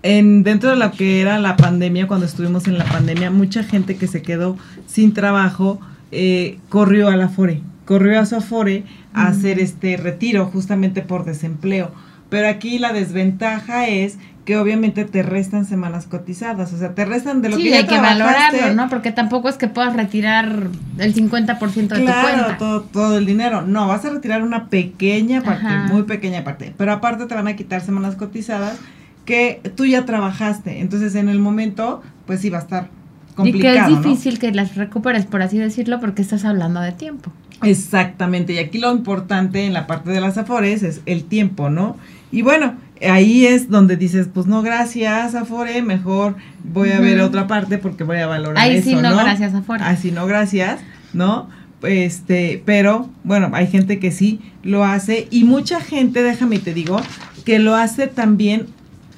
[0.01, 3.95] En, dentro de lo que era la pandemia, cuando estuvimos en la pandemia, mucha gente
[3.95, 4.57] que se quedó
[4.87, 5.79] sin trabajo
[6.11, 11.25] eh, corrió a la FORE, corrió a su AFORE a hacer este retiro justamente por
[11.25, 11.91] desempleo
[12.29, 17.41] pero aquí la desventaja es que obviamente te restan semanas cotizadas, o sea, te restan
[17.41, 18.89] de lo que ya hay que valorarlo, ¿no?
[18.89, 22.57] Porque tampoco es que puedas retirar el 50% de tu cuenta.
[22.59, 23.63] Todo, todo el dinero.
[23.63, 26.73] No, vas a retirar una pequeña parte, muy pequeña parte.
[26.77, 28.77] Pero aparte te van a quitar semanas cotizadas
[29.25, 30.79] que tú ya trabajaste.
[30.79, 32.89] Entonces, en el momento, pues sí va a estar
[33.33, 33.73] complicado.
[33.73, 37.31] Y que es difícil que las recuperes, por así decirlo, porque estás hablando de tiempo.
[37.63, 38.53] Exactamente.
[38.53, 41.97] Y aquí lo importante en la parte de las afores es el tiempo, ¿no?
[42.35, 47.47] Y bueno, ahí es donde dices, pues no, gracias, Afore, mejor voy a ver otra
[47.47, 49.81] parte porque voy a valorar ahí eso, sí, no, gracias, Afore.
[49.81, 50.81] Ahí sí, no, gracias,
[51.13, 51.49] ¿no?
[51.81, 56.99] Este, pero bueno, hay gente que sí lo hace y mucha gente, déjame te digo,
[57.45, 58.67] que lo hace también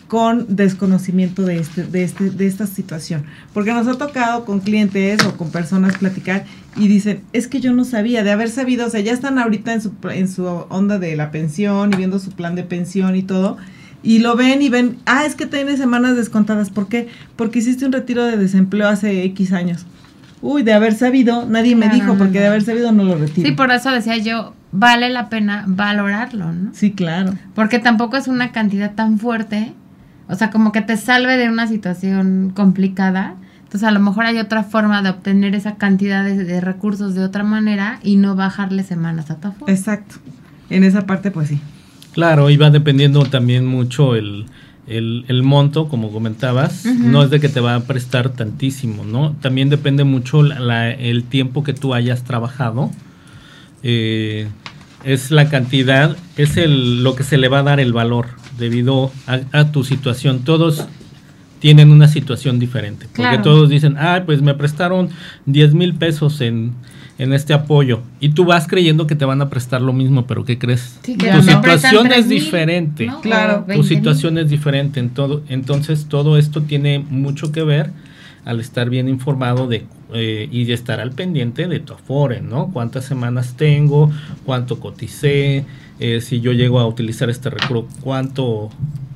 [0.07, 3.23] con desconocimiento de este, de este, de esta situación.
[3.53, 7.73] Porque nos ha tocado con clientes o con personas platicar y dicen, es que yo
[7.73, 10.99] no sabía, de haber sabido, o sea, ya están ahorita en su, en su onda
[10.99, 13.57] de la pensión y viendo su plan de pensión y todo,
[14.03, 16.69] y lo ven y ven, ah, es que tienes semanas descontadas.
[16.69, 17.09] ¿Por qué?
[17.35, 19.85] Porque hiciste un retiro de desempleo hace X años.
[20.41, 23.47] Uy, de haber sabido, nadie me dijo, porque de haber sabido no lo retiro.
[23.47, 26.71] Sí, por eso decía yo, vale la pena valorarlo, ¿no?
[26.73, 27.33] Sí, claro.
[27.55, 29.73] Porque tampoco es una cantidad tan fuerte,
[30.29, 33.35] o sea, como que te salve de una situación complicada.
[33.59, 37.43] Entonces, a lo mejor hay otra forma de obtener esa cantidad de, recursos de otra
[37.43, 40.15] manera y no bajarle semanas a tu Exacto.
[40.69, 41.59] En esa parte, pues sí.
[42.13, 44.45] Claro, y va dependiendo también mucho el,
[44.87, 49.33] el, monto, como comentabas, no es de que te va a prestar tantísimo, ¿no?
[49.41, 52.89] También depende mucho el tiempo que tú hayas trabajado.
[53.83, 54.47] Eh,
[55.03, 58.27] es la cantidad, es el, lo que se le va a dar el valor
[58.57, 60.39] debido a, tu situación.
[60.39, 60.85] Todos
[61.59, 65.09] tienen una situación diferente, porque todos dicen, ah, pues me prestaron
[65.45, 66.73] 10 mil pesos en
[67.17, 70.45] en este apoyo y tú vas creyendo que te van a prestar lo mismo, pero
[70.45, 70.99] ¿qué crees?
[71.01, 73.11] tu situación es diferente.
[73.21, 73.65] Claro.
[73.73, 77.91] Tu situación es diferente en todo, entonces todo esto tiene mucho que ver
[78.45, 82.71] al estar bien informado de eh, y estar al pendiente de tu afore, ¿no?
[82.71, 84.11] Cuántas semanas tengo,
[84.45, 85.65] cuánto coticé,
[85.99, 88.69] eh, si yo llego a utilizar este recurso, cuánto,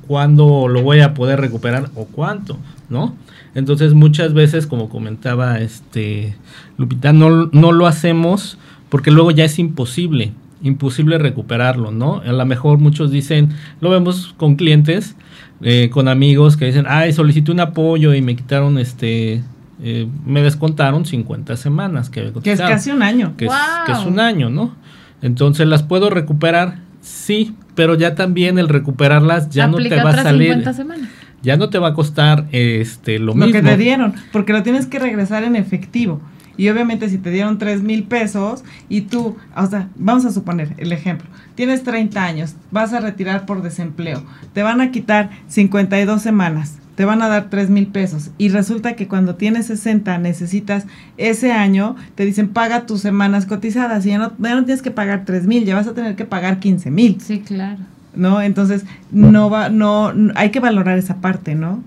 [0.06, 3.14] cuándo lo voy a poder recuperar o cuánto, ¿no?
[3.54, 6.36] Entonces muchas veces, como comentaba este
[6.76, 12.20] Lupita, no, no lo hacemos porque luego ya es imposible, imposible recuperarlo, ¿no?
[12.24, 13.50] A lo mejor muchos dicen,
[13.80, 15.16] lo vemos con clientes,
[15.62, 19.42] eh, con amigos que dicen, ay, solicité un apoyo y me quitaron este,
[19.82, 22.10] eh, me descontaron 50 semanas.
[22.10, 23.34] Que, que es casi un año.
[23.36, 23.52] Que, es,
[23.86, 24.74] que, es, un año, ¿no?
[25.20, 26.78] Entonces, ¿las puedo recuperar?
[27.00, 30.54] Sí, pero ya también el recuperarlas ya no te va a salir.
[30.54, 31.08] 50 semanas
[31.42, 33.46] ya no te va a costar este lo, mismo.
[33.46, 36.20] Lo que te dieron, porque lo tienes que regresar en efectivo.
[36.56, 40.74] Y obviamente si te dieron 3 mil pesos y tú, o sea, vamos a suponer
[40.76, 46.20] el ejemplo, tienes 30 años, vas a retirar por desempleo, te van a quitar 52
[46.20, 50.86] semanas, te van a dar 3 mil pesos y resulta que cuando tienes 60 necesitas
[51.16, 54.90] ese año, te dicen paga tus semanas cotizadas y ya no, ya no tienes que
[54.90, 57.20] pagar 3 mil, ya vas a tener que pagar 15 mil.
[57.20, 57.78] Sí, claro.
[58.14, 58.42] ¿no?
[58.42, 61.82] Entonces, no va, no, hay que valorar esa parte, ¿no?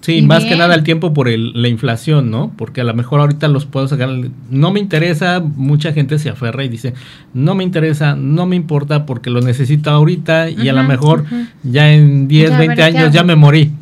[0.00, 2.50] Sí, más que nada el tiempo por el, la inflación, ¿no?
[2.56, 4.08] Porque a lo mejor ahorita los puedo sacar,
[4.50, 6.94] no me interesa, mucha gente se aferra y dice,
[7.34, 11.26] no me interesa, no me importa porque lo necesito ahorita y a lo mejor
[11.62, 13.72] ya en 10, 20 años ya me morí.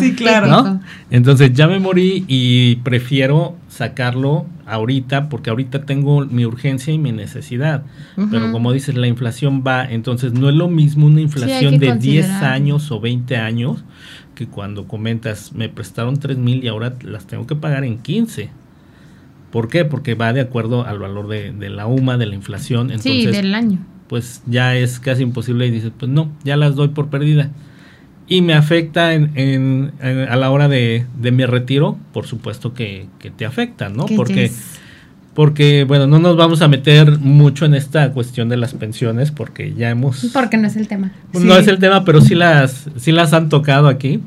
[0.00, 0.80] Sí, claro.
[1.10, 7.12] Entonces ya me morí y prefiero sacarlo ahorita porque ahorita tengo mi urgencia y mi
[7.12, 7.82] necesidad.
[8.30, 12.30] Pero como dices, la inflación va, entonces no es lo mismo una inflación de 10
[12.42, 13.84] años o 20 años
[14.36, 18.50] que cuando comentas, me prestaron 3 mil y ahora las tengo que pagar en 15.
[19.50, 19.84] ¿Por qué?
[19.84, 22.90] Porque va de acuerdo al valor de, la UMA, de la inflación.
[22.90, 23.78] Entonces, sí, del año.
[24.06, 27.50] Pues ya es casi imposible y dices, pues no, ya las doy por perdida
[28.28, 33.88] y me afecta en, a la hora de, mi retiro, por supuesto que, te afecta,
[33.88, 34.06] ¿no?
[34.06, 34.50] Porque,
[35.34, 39.74] porque, bueno, no nos vamos a meter mucho en esta cuestión de las pensiones porque
[39.74, 40.30] ya hemos...
[40.32, 41.12] Porque no es el tema.
[41.34, 44.20] No es el tema, pero sí las, sí las han tocado aquí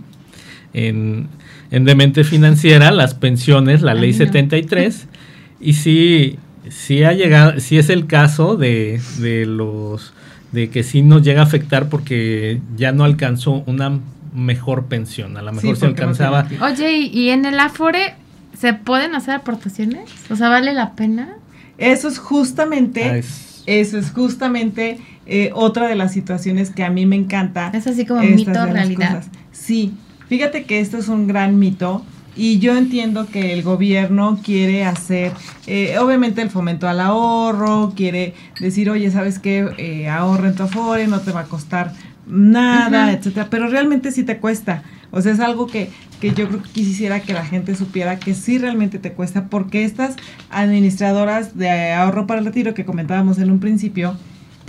[0.73, 1.27] en,
[1.71, 5.07] en Demente Financiera, las pensiones, la ley 73,
[5.59, 6.37] y sí,
[6.69, 10.13] sí ha llegado, sí es el caso de, de los
[10.51, 13.99] de que sí nos llega a afectar porque ya no alcanzó una
[14.33, 15.37] mejor pensión.
[15.37, 16.47] A lo mejor se alcanzaba.
[16.61, 18.15] Oye, ¿y en el Afore
[18.57, 20.09] se pueden hacer aportaciones?
[20.29, 21.35] O sea, ¿vale la pena?
[21.77, 23.03] Eso es justamente.
[23.03, 23.21] Ah,
[23.65, 27.71] eso es justamente eh, otra de las situaciones que a mí me encanta.
[27.73, 29.23] Es así como mito realidad.
[29.51, 29.93] Sí,
[30.27, 32.03] fíjate que esto es un gran mito
[32.35, 35.33] y yo entiendo que el gobierno quiere hacer,
[35.67, 39.69] eh, obviamente el fomento al ahorro, quiere decir, oye, ¿sabes qué?
[39.77, 41.93] Eh, ahorra en tu Afore, no te va a costar
[42.27, 44.83] nada, etcétera, pero realmente sí te cuesta.
[45.11, 45.89] O sea, es algo que,
[46.21, 49.83] que yo creo que quisiera que la gente supiera que sí realmente te cuesta, porque
[49.83, 50.15] estas
[50.51, 54.15] administradoras de ahorro para el retiro que comentábamos en un principio,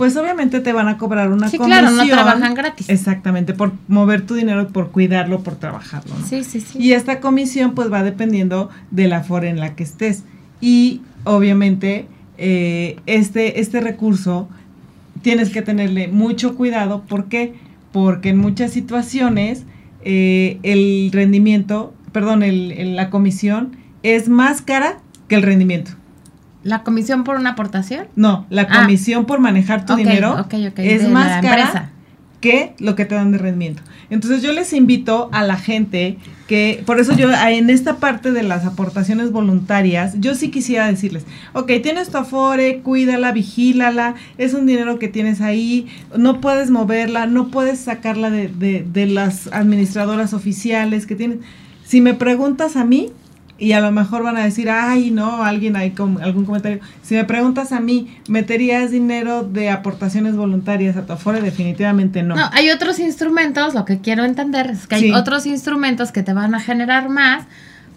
[0.01, 2.89] pues obviamente te van a cobrar una sí, claro, no trabajan gratis.
[2.89, 6.15] Exactamente, por mover tu dinero, por cuidarlo, por trabajarlo.
[6.27, 6.79] Sí, sí, sí.
[6.79, 10.23] Y esta comisión pues va dependiendo de la fora en la que estés.
[10.59, 14.49] Y obviamente eh, este, este recurso
[15.21, 17.03] tienes que tenerle mucho cuidado.
[17.07, 17.53] ¿Por qué?
[17.91, 19.63] porque en muchas situaciones
[20.03, 25.91] eh, el rendimiento, perdón, el, la comisión es más cara que el rendimiento.
[26.63, 28.07] ¿La comisión por una aportación?
[28.15, 28.81] No, la ah.
[28.81, 30.45] comisión por manejar tu dinero
[30.77, 31.91] es más cara
[32.41, 33.83] que lo que te dan de rendimiento.
[34.09, 38.43] Entonces yo les invito a la gente que, por eso yo en esta parte de
[38.43, 44.65] las aportaciones voluntarias, yo sí quisiera decirles, ok, tienes tu afore, cuídala, vigílala, es un
[44.65, 45.87] dinero que tienes ahí,
[46.17, 51.41] no puedes moverla, no puedes sacarla de, de, de las administradoras oficiales que tienen.
[51.85, 53.11] Si me preguntas a mí,
[53.61, 56.79] y a lo mejor van a decir, ay, no, alguien hay con algún comentario.
[57.03, 61.41] Si me preguntas a mí, ¿meterías dinero de aportaciones voluntarias a tu Afore?
[61.41, 62.35] Definitivamente no.
[62.35, 66.33] No, hay otros instrumentos, lo que quiero entender es que hay otros instrumentos que te
[66.33, 67.45] van a generar más.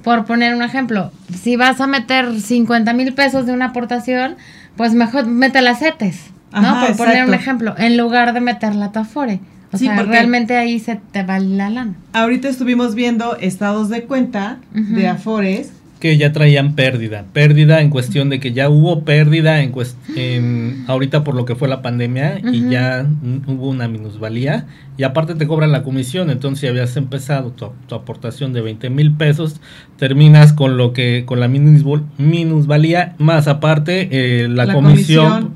[0.02, 4.36] Por poner un ejemplo, si vas a meter 50 mil pesos de una aportación,
[4.76, 6.78] pues mejor mete las CETES, ¿no?
[6.78, 9.40] Por poner un ejemplo, en lugar de meterla a tu Afore.
[9.74, 11.94] O sea, realmente ahí se te va la lana.
[12.12, 15.72] Ahorita estuvimos viendo estados de cuenta de Afores.
[15.98, 17.24] Que ya traían pérdida.
[17.32, 19.72] Pérdida en cuestión de que ya hubo pérdida en,
[20.16, 23.06] en ahorita por lo que fue la pandemia y ya
[23.46, 24.66] hubo una minusvalía.
[24.96, 26.30] Y aparte te cobran la comisión.
[26.30, 29.60] Entonces, si habías empezado tu, aportación de 20 mil pesos,
[29.96, 35.54] terminas con lo que con la minusvalía, más aparte eh, la, comisión,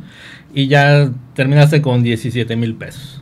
[0.54, 3.17] y ya terminaste con 17 mil pesos.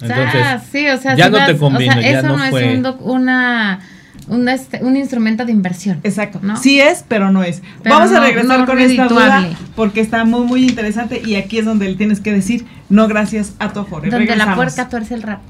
[0.00, 2.52] Entonces, ah, sí, o sea, ya no te conviene, eso no, es
[2.98, 3.80] una,
[4.52, 6.00] este, un instrumento de inversión.
[6.02, 6.40] Exacto.
[6.42, 6.56] ¿no?
[6.56, 7.62] Sí es, pero no es.
[7.84, 11.88] Vamos a regresar con esta duda porque está muy, muy interesante y aquí es donde
[11.88, 14.10] le tienes que decir no gracias a tu Afore.
[14.10, 15.40] Donde la puerca tuerce el rap.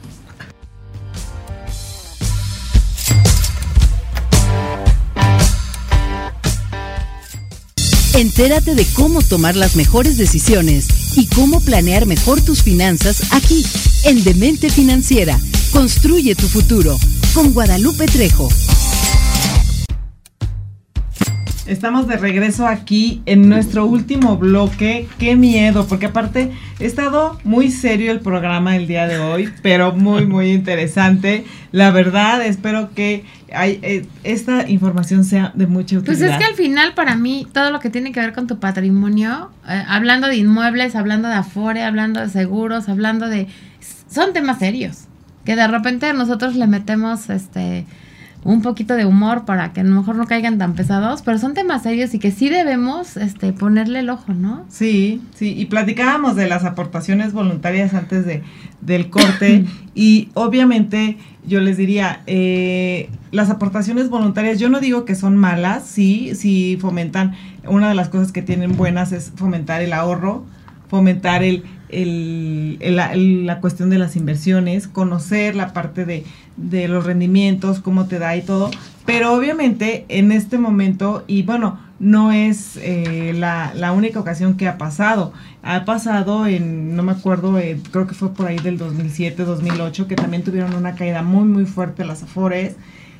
[8.16, 13.62] Entérate de cómo tomar las mejores decisiones y cómo planear mejor tus finanzas aquí,
[14.04, 15.38] en Demente Financiera.
[15.70, 16.98] Construye tu futuro
[17.34, 18.48] con Guadalupe Trejo.
[21.66, 25.08] Estamos de regreso aquí en nuestro último bloque.
[25.18, 29.92] Qué miedo, porque aparte he estado muy serio el programa el día de hoy, pero
[29.92, 31.44] muy, muy interesante.
[31.72, 36.18] La verdad, espero que hay, eh, esta información sea de mucha utilidad.
[36.18, 38.60] Pues es que al final para mí todo lo que tiene que ver con tu
[38.60, 43.48] patrimonio, eh, hablando de inmuebles, hablando de afore, hablando de seguros, hablando de...
[44.08, 45.06] son temas serios,
[45.44, 47.86] que de repente nosotros le metemos este
[48.46, 51.52] un poquito de humor para que a lo mejor no caigan tan pesados, pero son
[51.52, 54.64] temas serios y que sí debemos este, ponerle el ojo, ¿no?
[54.68, 58.44] Sí, sí, y platicábamos de las aportaciones voluntarias antes de,
[58.80, 65.16] del corte y obviamente yo les diría, eh, las aportaciones voluntarias, yo no digo que
[65.16, 67.34] son malas, sí, sí fomentan,
[67.66, 70.44] una de las cosas que tienen buenas es fomentar el ahorro,
[70.88, 72.78] fomentar el, el,
[73.46, 76.24] la cuestión de las inversiones, conocer la parte de
[76.56, 78.70] de los rendimientos, cómo te da y todo.
[79.04, 84.68] Pero obviamente en este momento, y bueno, no es eh, la, la, única ocasión que
[84.68, 85.32] ha pasado.
[85.62, 90.08] Ha pasado en, no me acuerdo, eh, creo que fue por ahí del 2007, 2008,
[90.08, 92.76] que también tuvieron una caída muy, muy fuerte las Afores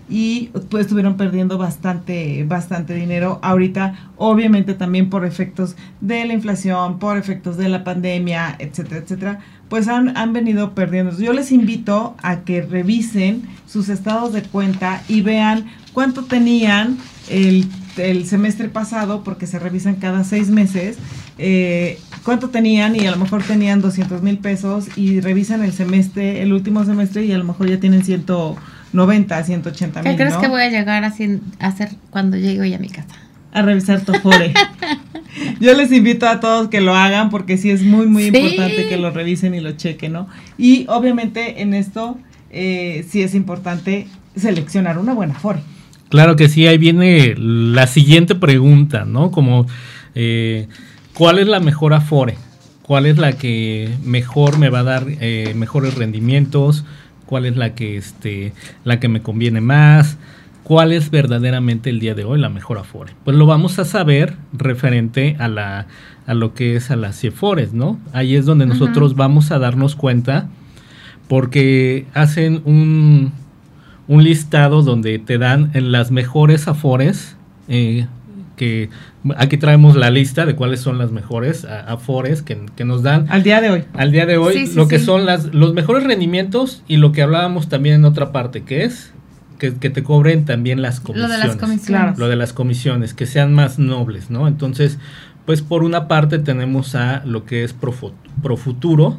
[0.09, 3.41] y pues estuvieron perdiendo bastante, bastante dinero.
[3.43, 9.41] Ahorita, obviamente también por efectos de la inflación, por efectos de la pandemia, etcétera, etcétera
[9.69, 11.17] pues han, han venido perdiendo.
[11.19, 16.99] Yo les invito a que revisen sus estados de cuenta y vean cuánto tenían
[17.29, 17.67] el,
[18.27, 20.99] semestre pasado, porque se revisan cada seis meses,
[21.39, 26.43] eh, cuánto tenían y a lo mejor tenían 200 mil pesos y revisan el semestre,
[26.43, 28.05] el último semestre y a lo mejor ya tienen
[28.97, 30.11] 190, 180 mil.
[30.11, 31.13] ¿Qué crees que voy a llegar a,
[31.61, 33.15] hacer cuando llegue hoy a mi casa?
[33.53, 34.55] A revisar tu fore.
[35.61, 38.97] Yo les invito a todos que lo hagan porque sí es muy, muy importante que
[38.97, 40.29] lo revisen y lo chequen, ¿no?
[40.57, 42.19] Y obviamente en esto
[42.51, 45.61] eh, sí es importante seleccionar una buena Afore.
[46.09, 49.31] Claro que sí, ahí viene la siguiente pregunta, ¿no?
[49.31, 49.67] Como,
[50.15, 50.69] eh,
[51.13, 52.37] ¿cuál es la mejor Afore?
[52.83, 56.85] ¿Cuál es la que mejor me va a dar eh, mejores rendimientos?
[57.27, 58.53] ¿Cuál es la que, este,
[58.85, 60.17] la que me conviene más?
[60.67, 63.13] cuál es verdaderamente el día de hoy la mejor Afore.
[63.25, 65.87] Pues lo vamos a saber referente a, la,
[66.27, 68.01] a lo que es a las CIFORES, ¿no?
[68.13, 70.49] Ahí es donde nosotros vamos a darnos cuenta
[71.29, 73.33] porque hacen un,
[74.09, 77.37] un listado donde te dan en las mejores Afores,
[77.69, 78.09] eh,
[78.57, 78.91] que
[79.37, 83.27] aquí traemos la lista de cuáles son las mejores Afores que, que, nos dan.
[83.29, 83.85] Al día de hoy.
[83.95, 87.69] Al día de hoy, lo que son las, los mejores rendimientos y lo que hablábamos
[87.69, 89.13] también en otra parte, que es
[89.59, 91.31] que, te cobren también las comisiones.
[91.31, 92.19] Lo de las comisiones.
[92.19, 94.49] Lo de las comisiones, que sean más nobles, ¿no?
[94.49, 94.99] Entonces,
[95.45, 97.75] pues por una parte tenemos a lo que es
[98.43, 99.19] Profuturo,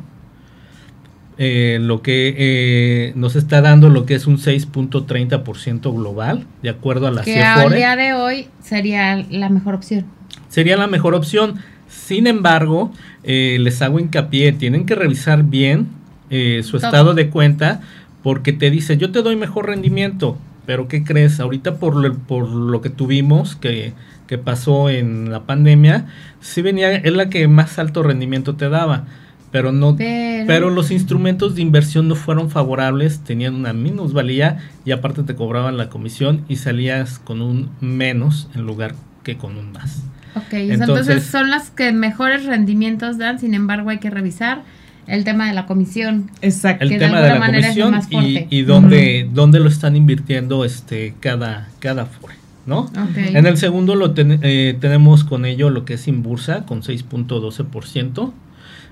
[1.40, 7.06] eh, lo que eh, nos está dando lo que es un 6.30% global, de acuerdo
[7.06, 10.06] a la que al día de hoy sería la mejor opción.
[10.50, 11.60] Sería la mejor opción.
[11.88, 12.92] Sin embargo,
[13.24, 15.90] eh, les hago hincapié, tienen que revisar bien
[16.30, 17.82] su estado de cuenta
[18.22, 21.40] porque te dice, yo te doy mejor rendimiento, pero ¿qué crees?
[21.40, 23.94] Ahorita por lo, por lo que tuvimos, que,
[24.28, 26.08] que pasó en la pandemia,
[26.42, 29.06] sí venía, es la que más alto rendimiento te daba
[29.52, 30.70] pero no pero...
[30.70, 35.90] los instrumentos de inversión no fueron favorables, tenían una minusvalía y aparte te cobraban la
[35.90, 40.04] comisión y salías con un menos en lugar que con un más.
[40.36, 44.62] Ok, entonces, son las que mejores rendimientos dan, sin embargo hay que revisar
[45.08, 46.30] el tema de la comisión.
[46.42, 46.84] Exacto.
[46.84, 52.36] El tema de, la comisión y, y dónde, lo están invirtiendo este cada, cada fore.
[52.68, 52.92] ¿no?
[53.16, 58.34] En el segundo lo eh, tenemos con ello lo que es Inbursa con 6.12%.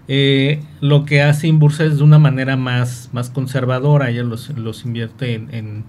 [0.08, 4.86] Eh, lo que hace Inbursa es de una manera más, más conservadora, ella los, los
[4.86, 5.84] invierte en,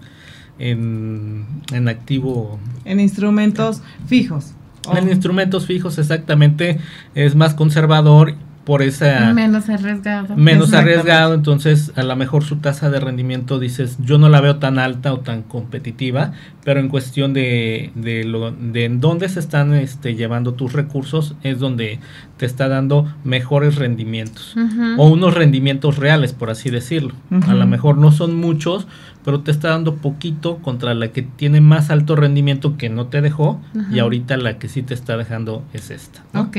[0.59, 2.59] en, en, activo.
[2.85, 4.53] En instrumentos fijos.
[4.95, 6.79] En instrumentos fijos, exactamente,
[7.13, 8.35] es más conservador
[8.67, 9.33] por esa...
[9.33, 10.35] Menos arriesgado.
[10.35, 14.57] Menos arriesgado, entonces a lo mejor su tasa de rendimiento dices, yo no la veo
[14.57, 16.33] tan alta o tan competitiva,
[16.65, 21.33] pero en cuestión de, de, lo, de en dónde se están este, llevando tus recursos
[21.43, 22.01] es donde
[22.35, 24.53] te está dando mejores rendimientos
[24.97, 27.13] o unos rendimientos reales, por así decirlo.
[27.47, 28.85] A lo mejor no son muchos,
[29.23, 33.21] pero te está dando poquito contra la que tiene más alto rendimiento que no te
[33.21, 36.21] dejó y ahorita la que sí te está dejando es esta.
[36.37, 36.57] Ok.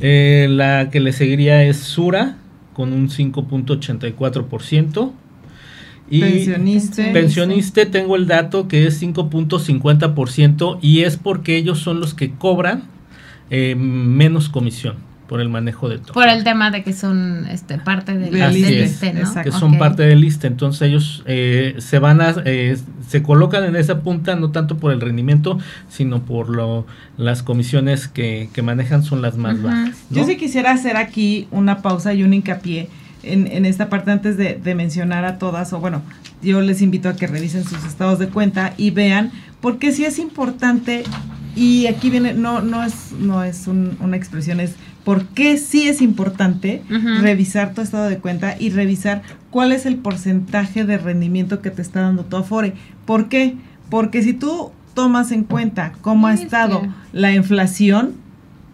[0.00, 2.36] Eh, la que le seguiría es Sura
[2.72, 5.12] con un 5.84%.
[6.12, 7.12] Y pensionista.
[7.12, 12.84] Pensionista tengo el dato que es 5.50% y es porque ellos son los que cobran
[13.50, 16.12] eh, menos comisión por el manejo de todo.
[16.12, 19.32] Por el tema de que son este, parte del, liste, ¿no?
[19.44, 22.76] Que son parte del liste, entonces ellos eh, se van a, eh,
[23.06, 25.56] se colocan en esa punta no tanto por el rendimiento,
[25.88, 26.84] sino por lo,
[27.16, 29.96] las comisiones que, que manejan son las más bajas.
[30.10, 32.88] Yo sí quisiera hacer aquí una pausa y un hincapié
[33.22, 36.02] en, en esta parte antes de, de mencionar a todas, o bueno,
[36.42, 40.18] yo les invito a que revisen sus estados de cuenta y vean, porque sí es
[40.18, 41.04] importante
[41.54, 44.74] y aquí viene, no, no es, no es una expresión, es
[45.04, 46.82] por qué sí es importante
[47.20, 51.82] revisar tu estado de cuenta y revisar cuál es el porcentaje de rendimiento que te
[51.82, 52.74] está dando tu Afore.
[53.06, 53.56] ¿Por qué?
[53.88, 56.82] Porque si tú tomas en cuenta cómo ha estado
[57.12, 58.14] la inflación,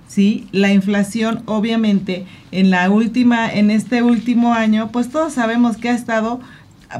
[0.08, 0.46] ¿sí?
[0.52, 5.94] La inflación obviamente en la última, en este último año, pues todos sabemos que ha
[5.94, 6.40] estado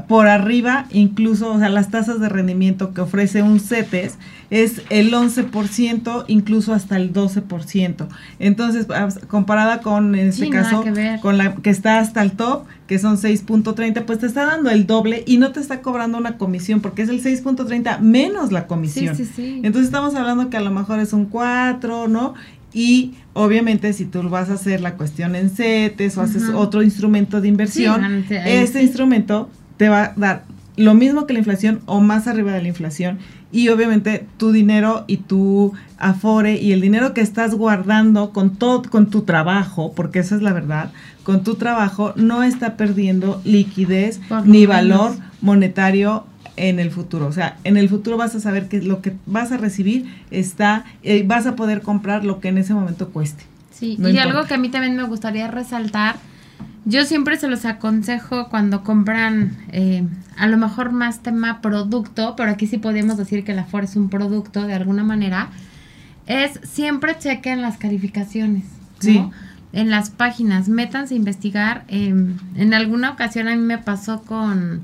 [0.07, 4.17] por arriba, incluso, o sea, las tasas de rendimiento que ofrece un CETES
[4.49, 8.07] es el 11%, incluso hasta el 12%.
[8.39, 8.87] Entonces,
[9.27, 10.83] comparada con, en este caso,
[11.21, 14.87] con la que está hasta el top, que son 6.30, pues te está dando el
[14.87, 19.15] doble y no te está cobrando una comisión, porque es el 6.30 menos la comisión.
[19.15, 22.33] Sí, sí, Entonces, estamos hablando que a lo mejor es un 4, ¿no?
[22.73, 27.39] Y obviamente si tú vas a hacer la cuestión en CETES o haces otro instrumento
[27.41, 30.43] de inversión, este instrumento te va a dar
[30.75, 33.17] lo mismo que la inflación o más arriba de la inflación
[33.51, 38.83] y obviamente tu dinero y tu afore y el dinero que estás guardando con todo
[38.83, 40.91] con tu trabajo, porque esa es la verdad,
[41.23, 46.25] con tu trabajo no está perdiendo liquidez ni valor monetario
[46.57, 47.27] en el futuro.
[47.27, 50.85] O sea, en el futuro vas a saber que lo que vas a recibir está,
[51.03, 53.43] eh, vas a poder comprar lo que en ese momento cueste.
[53.71, 56.15] Sí, y algo que a mí también me gustaría resaltar
[56.87, 60.07] yo siempre se los aconsejo cuando compran eh,
[60.37, 63.97] a lo mejor más tema producto, pero aquí sí podemos decir que la Ford es
[63.97, 65.49] un producto de alguna manera,
[66.27, 68.63] es siempre chequen las calificaciones.
[68.99, 69.21] Sí.
[69.73, 71.83] En las páginas, métanse a investigar.
[71.89, 74.83] Em, en alguna ocasión a mí me pasó con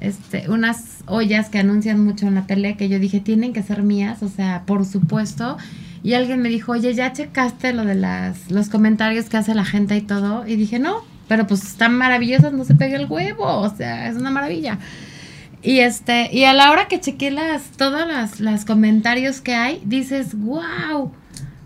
[0.00, 3.82] este, unas ollas que anuncian mucho en la tele que yo dije, tienen que ser
[3.82, 5.56] mías, o sea, por supuesto.
[6.02, 9.64] Y alguien me dijo, oye, ¿ya checaste lo de las, los comentarios que hace la
[9.64, 10.46] gente y todo?
[10.46, 14.16] Y dije, no, pero pues están maravillosas, no se pega el huevo, o sea, es
[14.16, 14.78] una maravilla.
[15.62, 19.82] Y este, y a la hora que chequé las, todas las, las comentarios que hay,
[19.84, 21.12] dices, wow.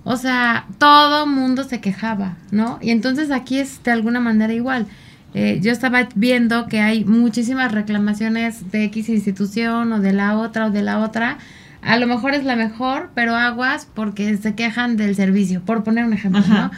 [0.05, 2.79] O sea, todo mundo se quejaba, ¿no?
[2.83, 4.87] Y entonces aquí es de alguna manera igual.
[5.35, 10.67] Eh, yo estaba viendo que hay muchísimas reclamaciones de X institución o de la otra
[10.67, 11.39] o de la otra.
[11.83, 16.05] A lo mejor es la mejor, pero aguas porque se quejan del servicio, por poner
[16.05, 16.71] un ejemplo, ¿no?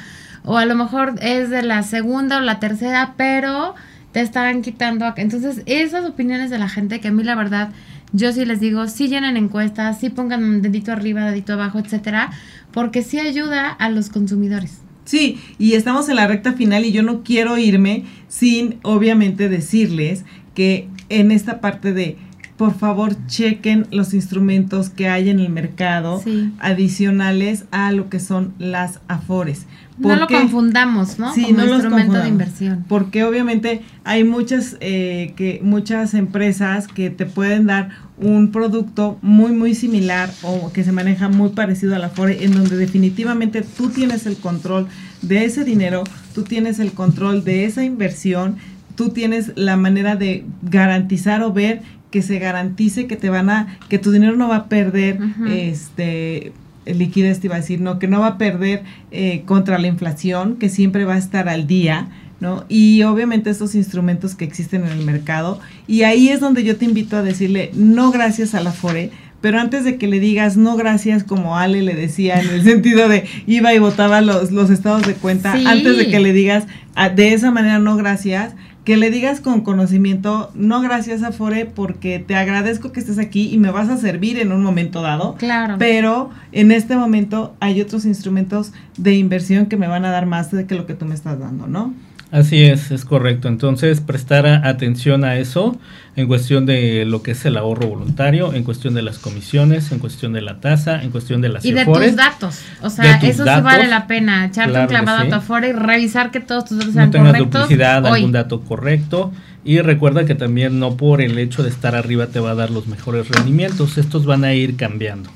[0.44, 3.74] O a lo mejor es de la segunda o la tercera, pero
[4.12, 5.12] te estaban quitando.
[5.16, 7.70] Entonces, esas opiniones de la gente que a mí la verdad,
[8.12, 12.30] yo sí les digo, sí llenen encuestas, sí pongan un dedito arriba, dedito abajo, etcétera,
[12.72, 14.82] porque sí ayuda a los consumidores.
[15.04, 20.24] Sí, y estamos en la recta final y yo no quiero irme sin obviamente decirles
[20.54, 22.16] que en esta parte de
[22.56, 26.22] por favor chequen los instrumentos que hay en el mercado
[26.60, 29.66] adicionales a lo que son las afores.
[29.98, 31.32] No lo confundamos, ¿no?
[31.32, 32.84] Sí, no instrumento de inversión.
[32.88, 39.52] Porque obviamente hay muchas eh, que muchas empresas que te pueden dar un producto muy
[39.52, 43.88] muy similar o que se maneja muy parecido a la Afore en donde definitivamente tú
[43.88, 44.88] tienes el control
[45.22, 48.56] de ese dinero, tú tienes el control de esa inversión,
[48.96, 51.82] tú tienes la manera de garantizar o ver
[52.14, 56.52] que se garantice que te van a que tu dinero no va a perder este
[56.86, 60.54] liquidez, te iba a decir, no, que no va a perder eh, contra la inflación,
[60.54, 62.06] que siempre va a estar al día,
[62.38, 62.66] ¿no?
[62.68, 65.58] Y obviamente estos instrumentos que existen en el mercado.
[65.88, 69.10] Y ahí es donde yo te invito a decirle, no gracias a la FORE,
[69.40, 73.08] pero antes de que le digas no gracias como Ale le decía en el sentido
[73.08, 77.08] de iba y votaba los, los estados de cuenta, antes de que le digas ah,
[77.08, 78.54] de esa manera no gracias,
[78.84, 83.58] que le digas con conocimiento, no gracias Afore, porque te agradezco que estés aquí y
[83.58, 85.34] me vas a servir en un momento dado.
[85.36, 85.76] Claro.
[85.78, 90.50] Pero en este momento hay otros instrumentos de inversión que me van a dar más
[90.50, 91.94] de que lo que tú me estás dando, ¿no?
[92.30, 93.48] Así es, es correcto.
[93.48, 95.78] Entonces, prestar atención a eso
[96.16, 99.98] en cuestión de lo que es el ahorro voluntario, en cuestión de las comisiones, en
[99.98, 102.60] cuestión de la tasa, en cuestión de las Y de tus datos.
[102.82, 106.40] O sea, eso sí vale la pena, echarte un clavado a tu y revisar que
[106.40, 109.32] todos tus datos sean no tengas duplicidad, algún dato correcto.
[109.64, 112.70] Y recuerda que también no por el hecho de estar arriba te va a dar
[112.70, 115.30] los mejores rendimientos, estos van a ir cambiando.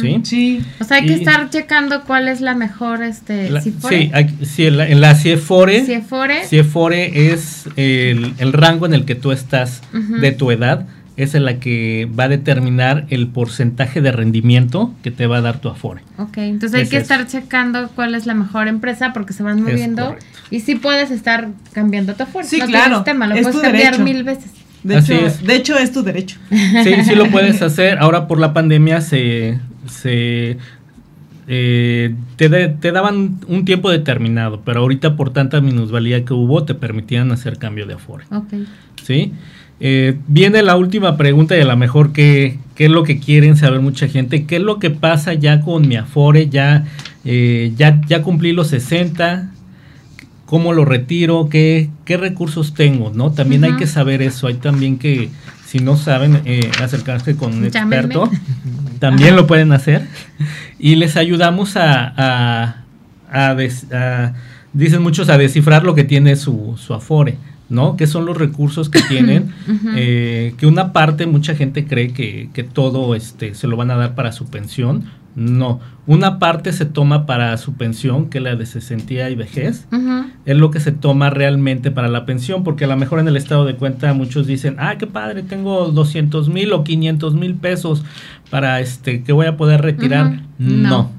[0.00, 0.20] ¿Sí?
[0.24, 0.64] Sí.
[0.80, 4.10] O sea, hay que estar checando cuál es la mejor, este, Sí,
[4.42, 5.84] sí en, la, en la CIEFORE,
[6.46, 11.58] CIEFORE, es el, rango en el que tú estás de tu edad, es en la
[11.58, 16.02] que va a determinar el porcentaje de rendimiento que te va a dar tu Afore.
[16.16, 20.16] Ok, entonces hay que estar checando cuál es la mejor empresa porque se van moviendo
[20.50, 22.46] y sí puedes estar cambiando tu Afore.
[22.46, 23.02] Sí, claro.
[23.02, 24.50] Tema, lo puedes cambiar mil veces.
[24.82, 25.46] De hecho, es.
[25.46, 26.38] de hecho, es tu derecho.
[26.50, 27.98] Sí, sí lo puedes hacer.
[27.98, 29.58] Ahora por la pandemia se,
[29.88, 30.58] se
[31.48, 36.74] eh, te, te, daban un tiempo determinado, pero ahorita por tanta minusvalía que hubo te
[36.74, 38.24] permitían hacer cambio de afore.
[38.30, 38.66] Okay.
[39.02, 39.32] ¿Sí?
[39.80, 43.56] Eh, viene la última pregunta y a lo mejor qué, qué es lo que quieren
[43.56, 46.84] saber mucha gente, qué es lo que pasa ya con mi afore, ya,
[47.24, 49.50] eh, ya, ya cumplí los 60,
[50.52, 53.32] cómo lo retiro, qué, qué recursos tengo, ¿no?
[53.32, 55.30] También hay que saber eso, hay también que,
[55.64, 58.30] si no saben, eh, acercarse con un experto,
[58.98, 60.06] también lo pueden hacer,
[60.78, 62.84] y les ayudamos a,
[63.30, 63.56] a,
[64.74, 67.38] dicen muchos, a descifrar lo que tiene su, su Afore.
[67.70, 67.96] ¿no?
[67.96, 69.54] ¿Qué son los recursos que tienen?
[69.96, 73.96] Eh, que una parte, mucha gente cree que, que, todo este, se lo van a
[73.96, 75.06] dar para su pensión.
[75.34, 79.86] No, una parte se toma para su pensión, que es la de cesantía y vejez.
[80.44, 83.36] Es lo que se toma realmente para la pensión, porque a lo mejor en el
[83.36, 88.04] estado de cuenta muchos dicen, ah, qué padre, tengo 200 mil o 500 mil pesos
[88.50, 90.42] para este que voy a poder retirar.
[90.58, 91.10] no.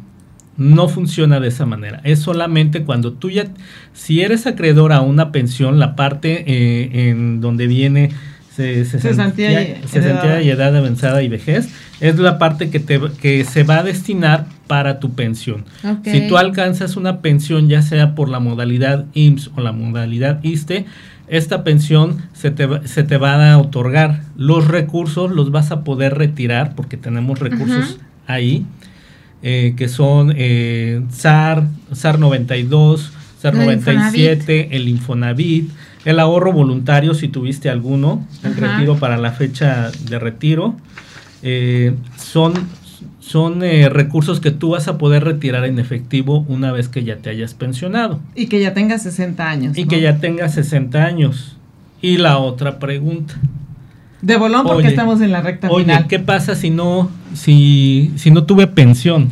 [0.58, 0.88] no.
[0.90, 2.00] funciona de esa manera.
[2.04, 3.46] Es solamente cuando tú ya,
[3.94, 8.12] si eres acreedor a una pensión, la parte eh, en donde viene
[8.56, 11.70] se, cesantía, y, edad avanzada y vejez,
[12.04, 15.64] es la parte que, te, que se va a destinar para tu pensión.
[16.04, 20.86] Si tú alcanzas una pensión, ya sea por la modalidad IMSS o la modalidad ISTE,
[21.30, 24.24] esta pensión se te, se te va a otorgar.
[24.36, 28.66] Los recursos los vas a poder retirar porque tenemos recursos ahí,
[29.42, 35.72] eh, que son eh, SAR, SAR 92, SAR 97, el Infonavit
[36.06, 40.76] el ahorro voluntario, si tuviste alguno, el retiro para la fecha de retiro,
[41.44, 42.54] eh, son,
[43.20, 47.18] son eh, recursos que tú vas a poder retirar en efectivo una vez que ya
[47.18, 48.20] te hayas pensionado.
[48.34, 49.78] Y que ya tengas 60 años.
[49.78, 51.58] Y que ya tengas 60 años.
[52.02, 53.36] Y la otra pregunta.
[54.22, 55.98] De bolón porque estamos en la recta final.
[55.98, 59.30] Oye, ¿qué pasa si no, si, si no tuve pensión?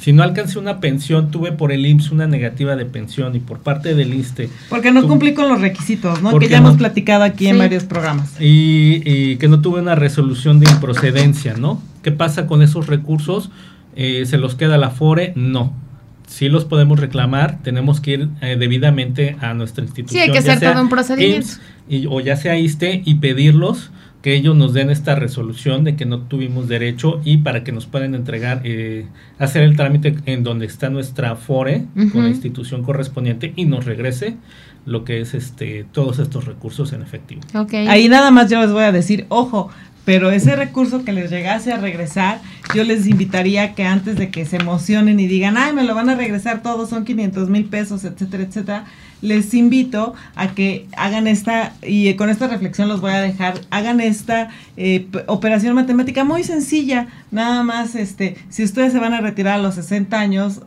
[0.00, 3.58] Si no alcancé una pensión, tuve por el IMSS una negativa de pensión y por
[3.58, 4.48] parte del ISTE.
[4.70, 6.38] Porque no cumplí con los requisitos, ¿no?
[6.38, 8.34] Que ya hemos platicado aquí en varios programas.
[8.40, 11.82] Y, que no tuve una resolución de improcedencia, ¿no?
[12.02, 13.50] ¿Qué pasa con esos recursos?
[13.94, 15.34] Eh, ¿Se los queda la FORE?
[15.36, 15.74] No.
[16.26, 20.22] Si los podemos reclamar, tenemos que ir eh, debidamente a nuestra institución.
[20.22, 21.48] Sí, hay que hacer todo un procedimiento.
[22.08, 23.90] o ya sea ISTE y pedirlos
[24.22, 27.86] que ellos nos den esta resolución de que no tuvimos derecho y para que nos
[27.86, 29.06] puedan entregar, eh,
[29.38, 34.36] hacer el trámite en donde está nuestra FORE con la institución correspondiente y nos regrese
[34.86, 37.40] lo que es este todos estos recursos en efectivo.
[37.88, 39.70] Ahí nada más yo les voy a decir, ojo,
[40.04, 42.40] pero ese recurso que les llegase a regresar
[42.74, 46.08] yo les invitaría que antes de que se emocionen y digan, ay, me lo van
[46.08, 48.84] a regresar todos, son 500 mil pesos, etcétera, etcétera,
[49.22, 54.00] les invito a que hagan esta, y con esta reflexión los voy a dejar, hagan
[54.00, 59.58] esta eh, operación matemática muy sencilla, nada más, este, si ustedes se van a retirar
[59.58, 60.62] a los 60 años,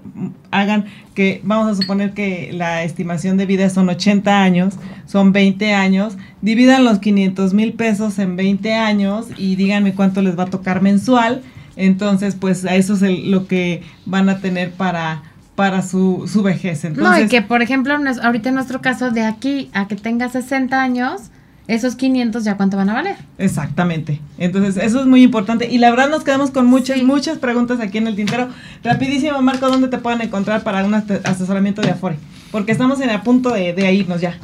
[0.51, 0.85] hagan
[1.15, 4.75] que, vamos a suponer que la estimación de vida son 80 años,
[5.07, 10.37] son 20 años, dividan los 500 mil pesos en 20 años y díganme cuánto les
[10.37, 11.41] va a tocar mensual,
[11.75, 15.23] entonces pues a eso es lo que van a tener para
[15.55, 16.83] para su, su vejez.
[16.83, 20.29] Entonces, no, y que por ejemplo, ahorita en nuestro caso, de aquí a que tenga
[20.29, 21.29] 60 años,
[21.67, 23.15] esos 500 ya cuánto van a valer.
[23.37, 24.19] Exactamente.
[24.37, 25.69] Entonces, eso es muy importante.
[25.71, 28.49] Y la verdad nos quedamos con muchas, muchas preguntas aquí en el tintero.
[28.83, 32.17] Rapidísimo, Marco, ¿dónde te pueden encontrar para un asesoramiento de Afore?
[32.51, 34.37] Porque estamos en el punto de, de irnos ya.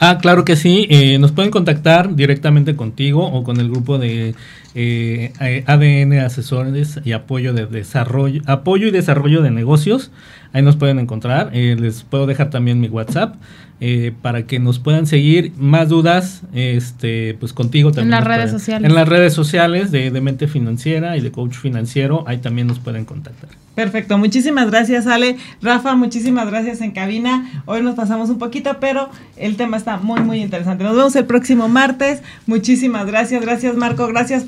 [0.00, 0.86] Ah, claro que sí.
[0.90, 4.34] Eh, nos pueden contactar directamente contigo o con el grupo de
[4.74, 5.32] eh,
[5.66, 10.10] ADN Asesores y Apoyo de Desarrollo, Apoyo y Desarrollo de Negocios.
[10.52, 11.50] Ahí nos pueden encontrar.
[11.54, 13.36] Eh, les puedo dejar también mi WhatsApp
[13.80, 15.52] eh, para que nos puedan seguir.
[15.56, 18.12] Más dudas, este, pues contigo también.
[18.14, 18.88] En las redes sociales.
[18.88, 22.24] En las redes sociales de, de, Mente Financiera y de Coach Financiero.
[22.26, 23.48] Ahí también nos pueden contactar.
[23.74, 24.18] Perfecto.
[24.18, 25.38] Muchísimas gracias, Ale.
[25.62, 27.62] Rafa, muchísimas gracias en cabina.
[27.64, 30.84] Hoy nos pasamos un poquito, pero el tema está muy, muy interesante.
[30.84, 32.22] Nos vemos el próximo martes.
[32.46, 33.40] Muchísimas gracias.
[33.40, 34.06] Gracias, Marco.
[34.06, 34.44] Gracias,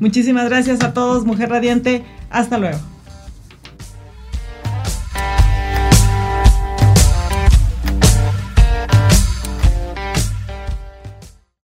[0.00, 2.04] Muchísimas gracias a todos, Mujer Radiante.
[2.30, 2.78] Hasta luego.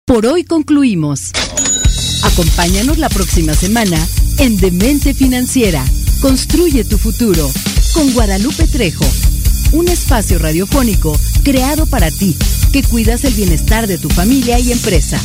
[0.05, 1.32] Por hoy concluimos.
[2.23, 3.97] Acompáñanos la próxima semana
[4.39, 5.84] en Demente Financiera.
[6.21, 7.51] Construye tu futuro
[7.93, 9.05] con Guadalupe Trejo.
[9.73, 12.36] Un espacio radiofónico creado para ti
[12.71, 15.19] que cuidas el bienestar de tu familia y empresa.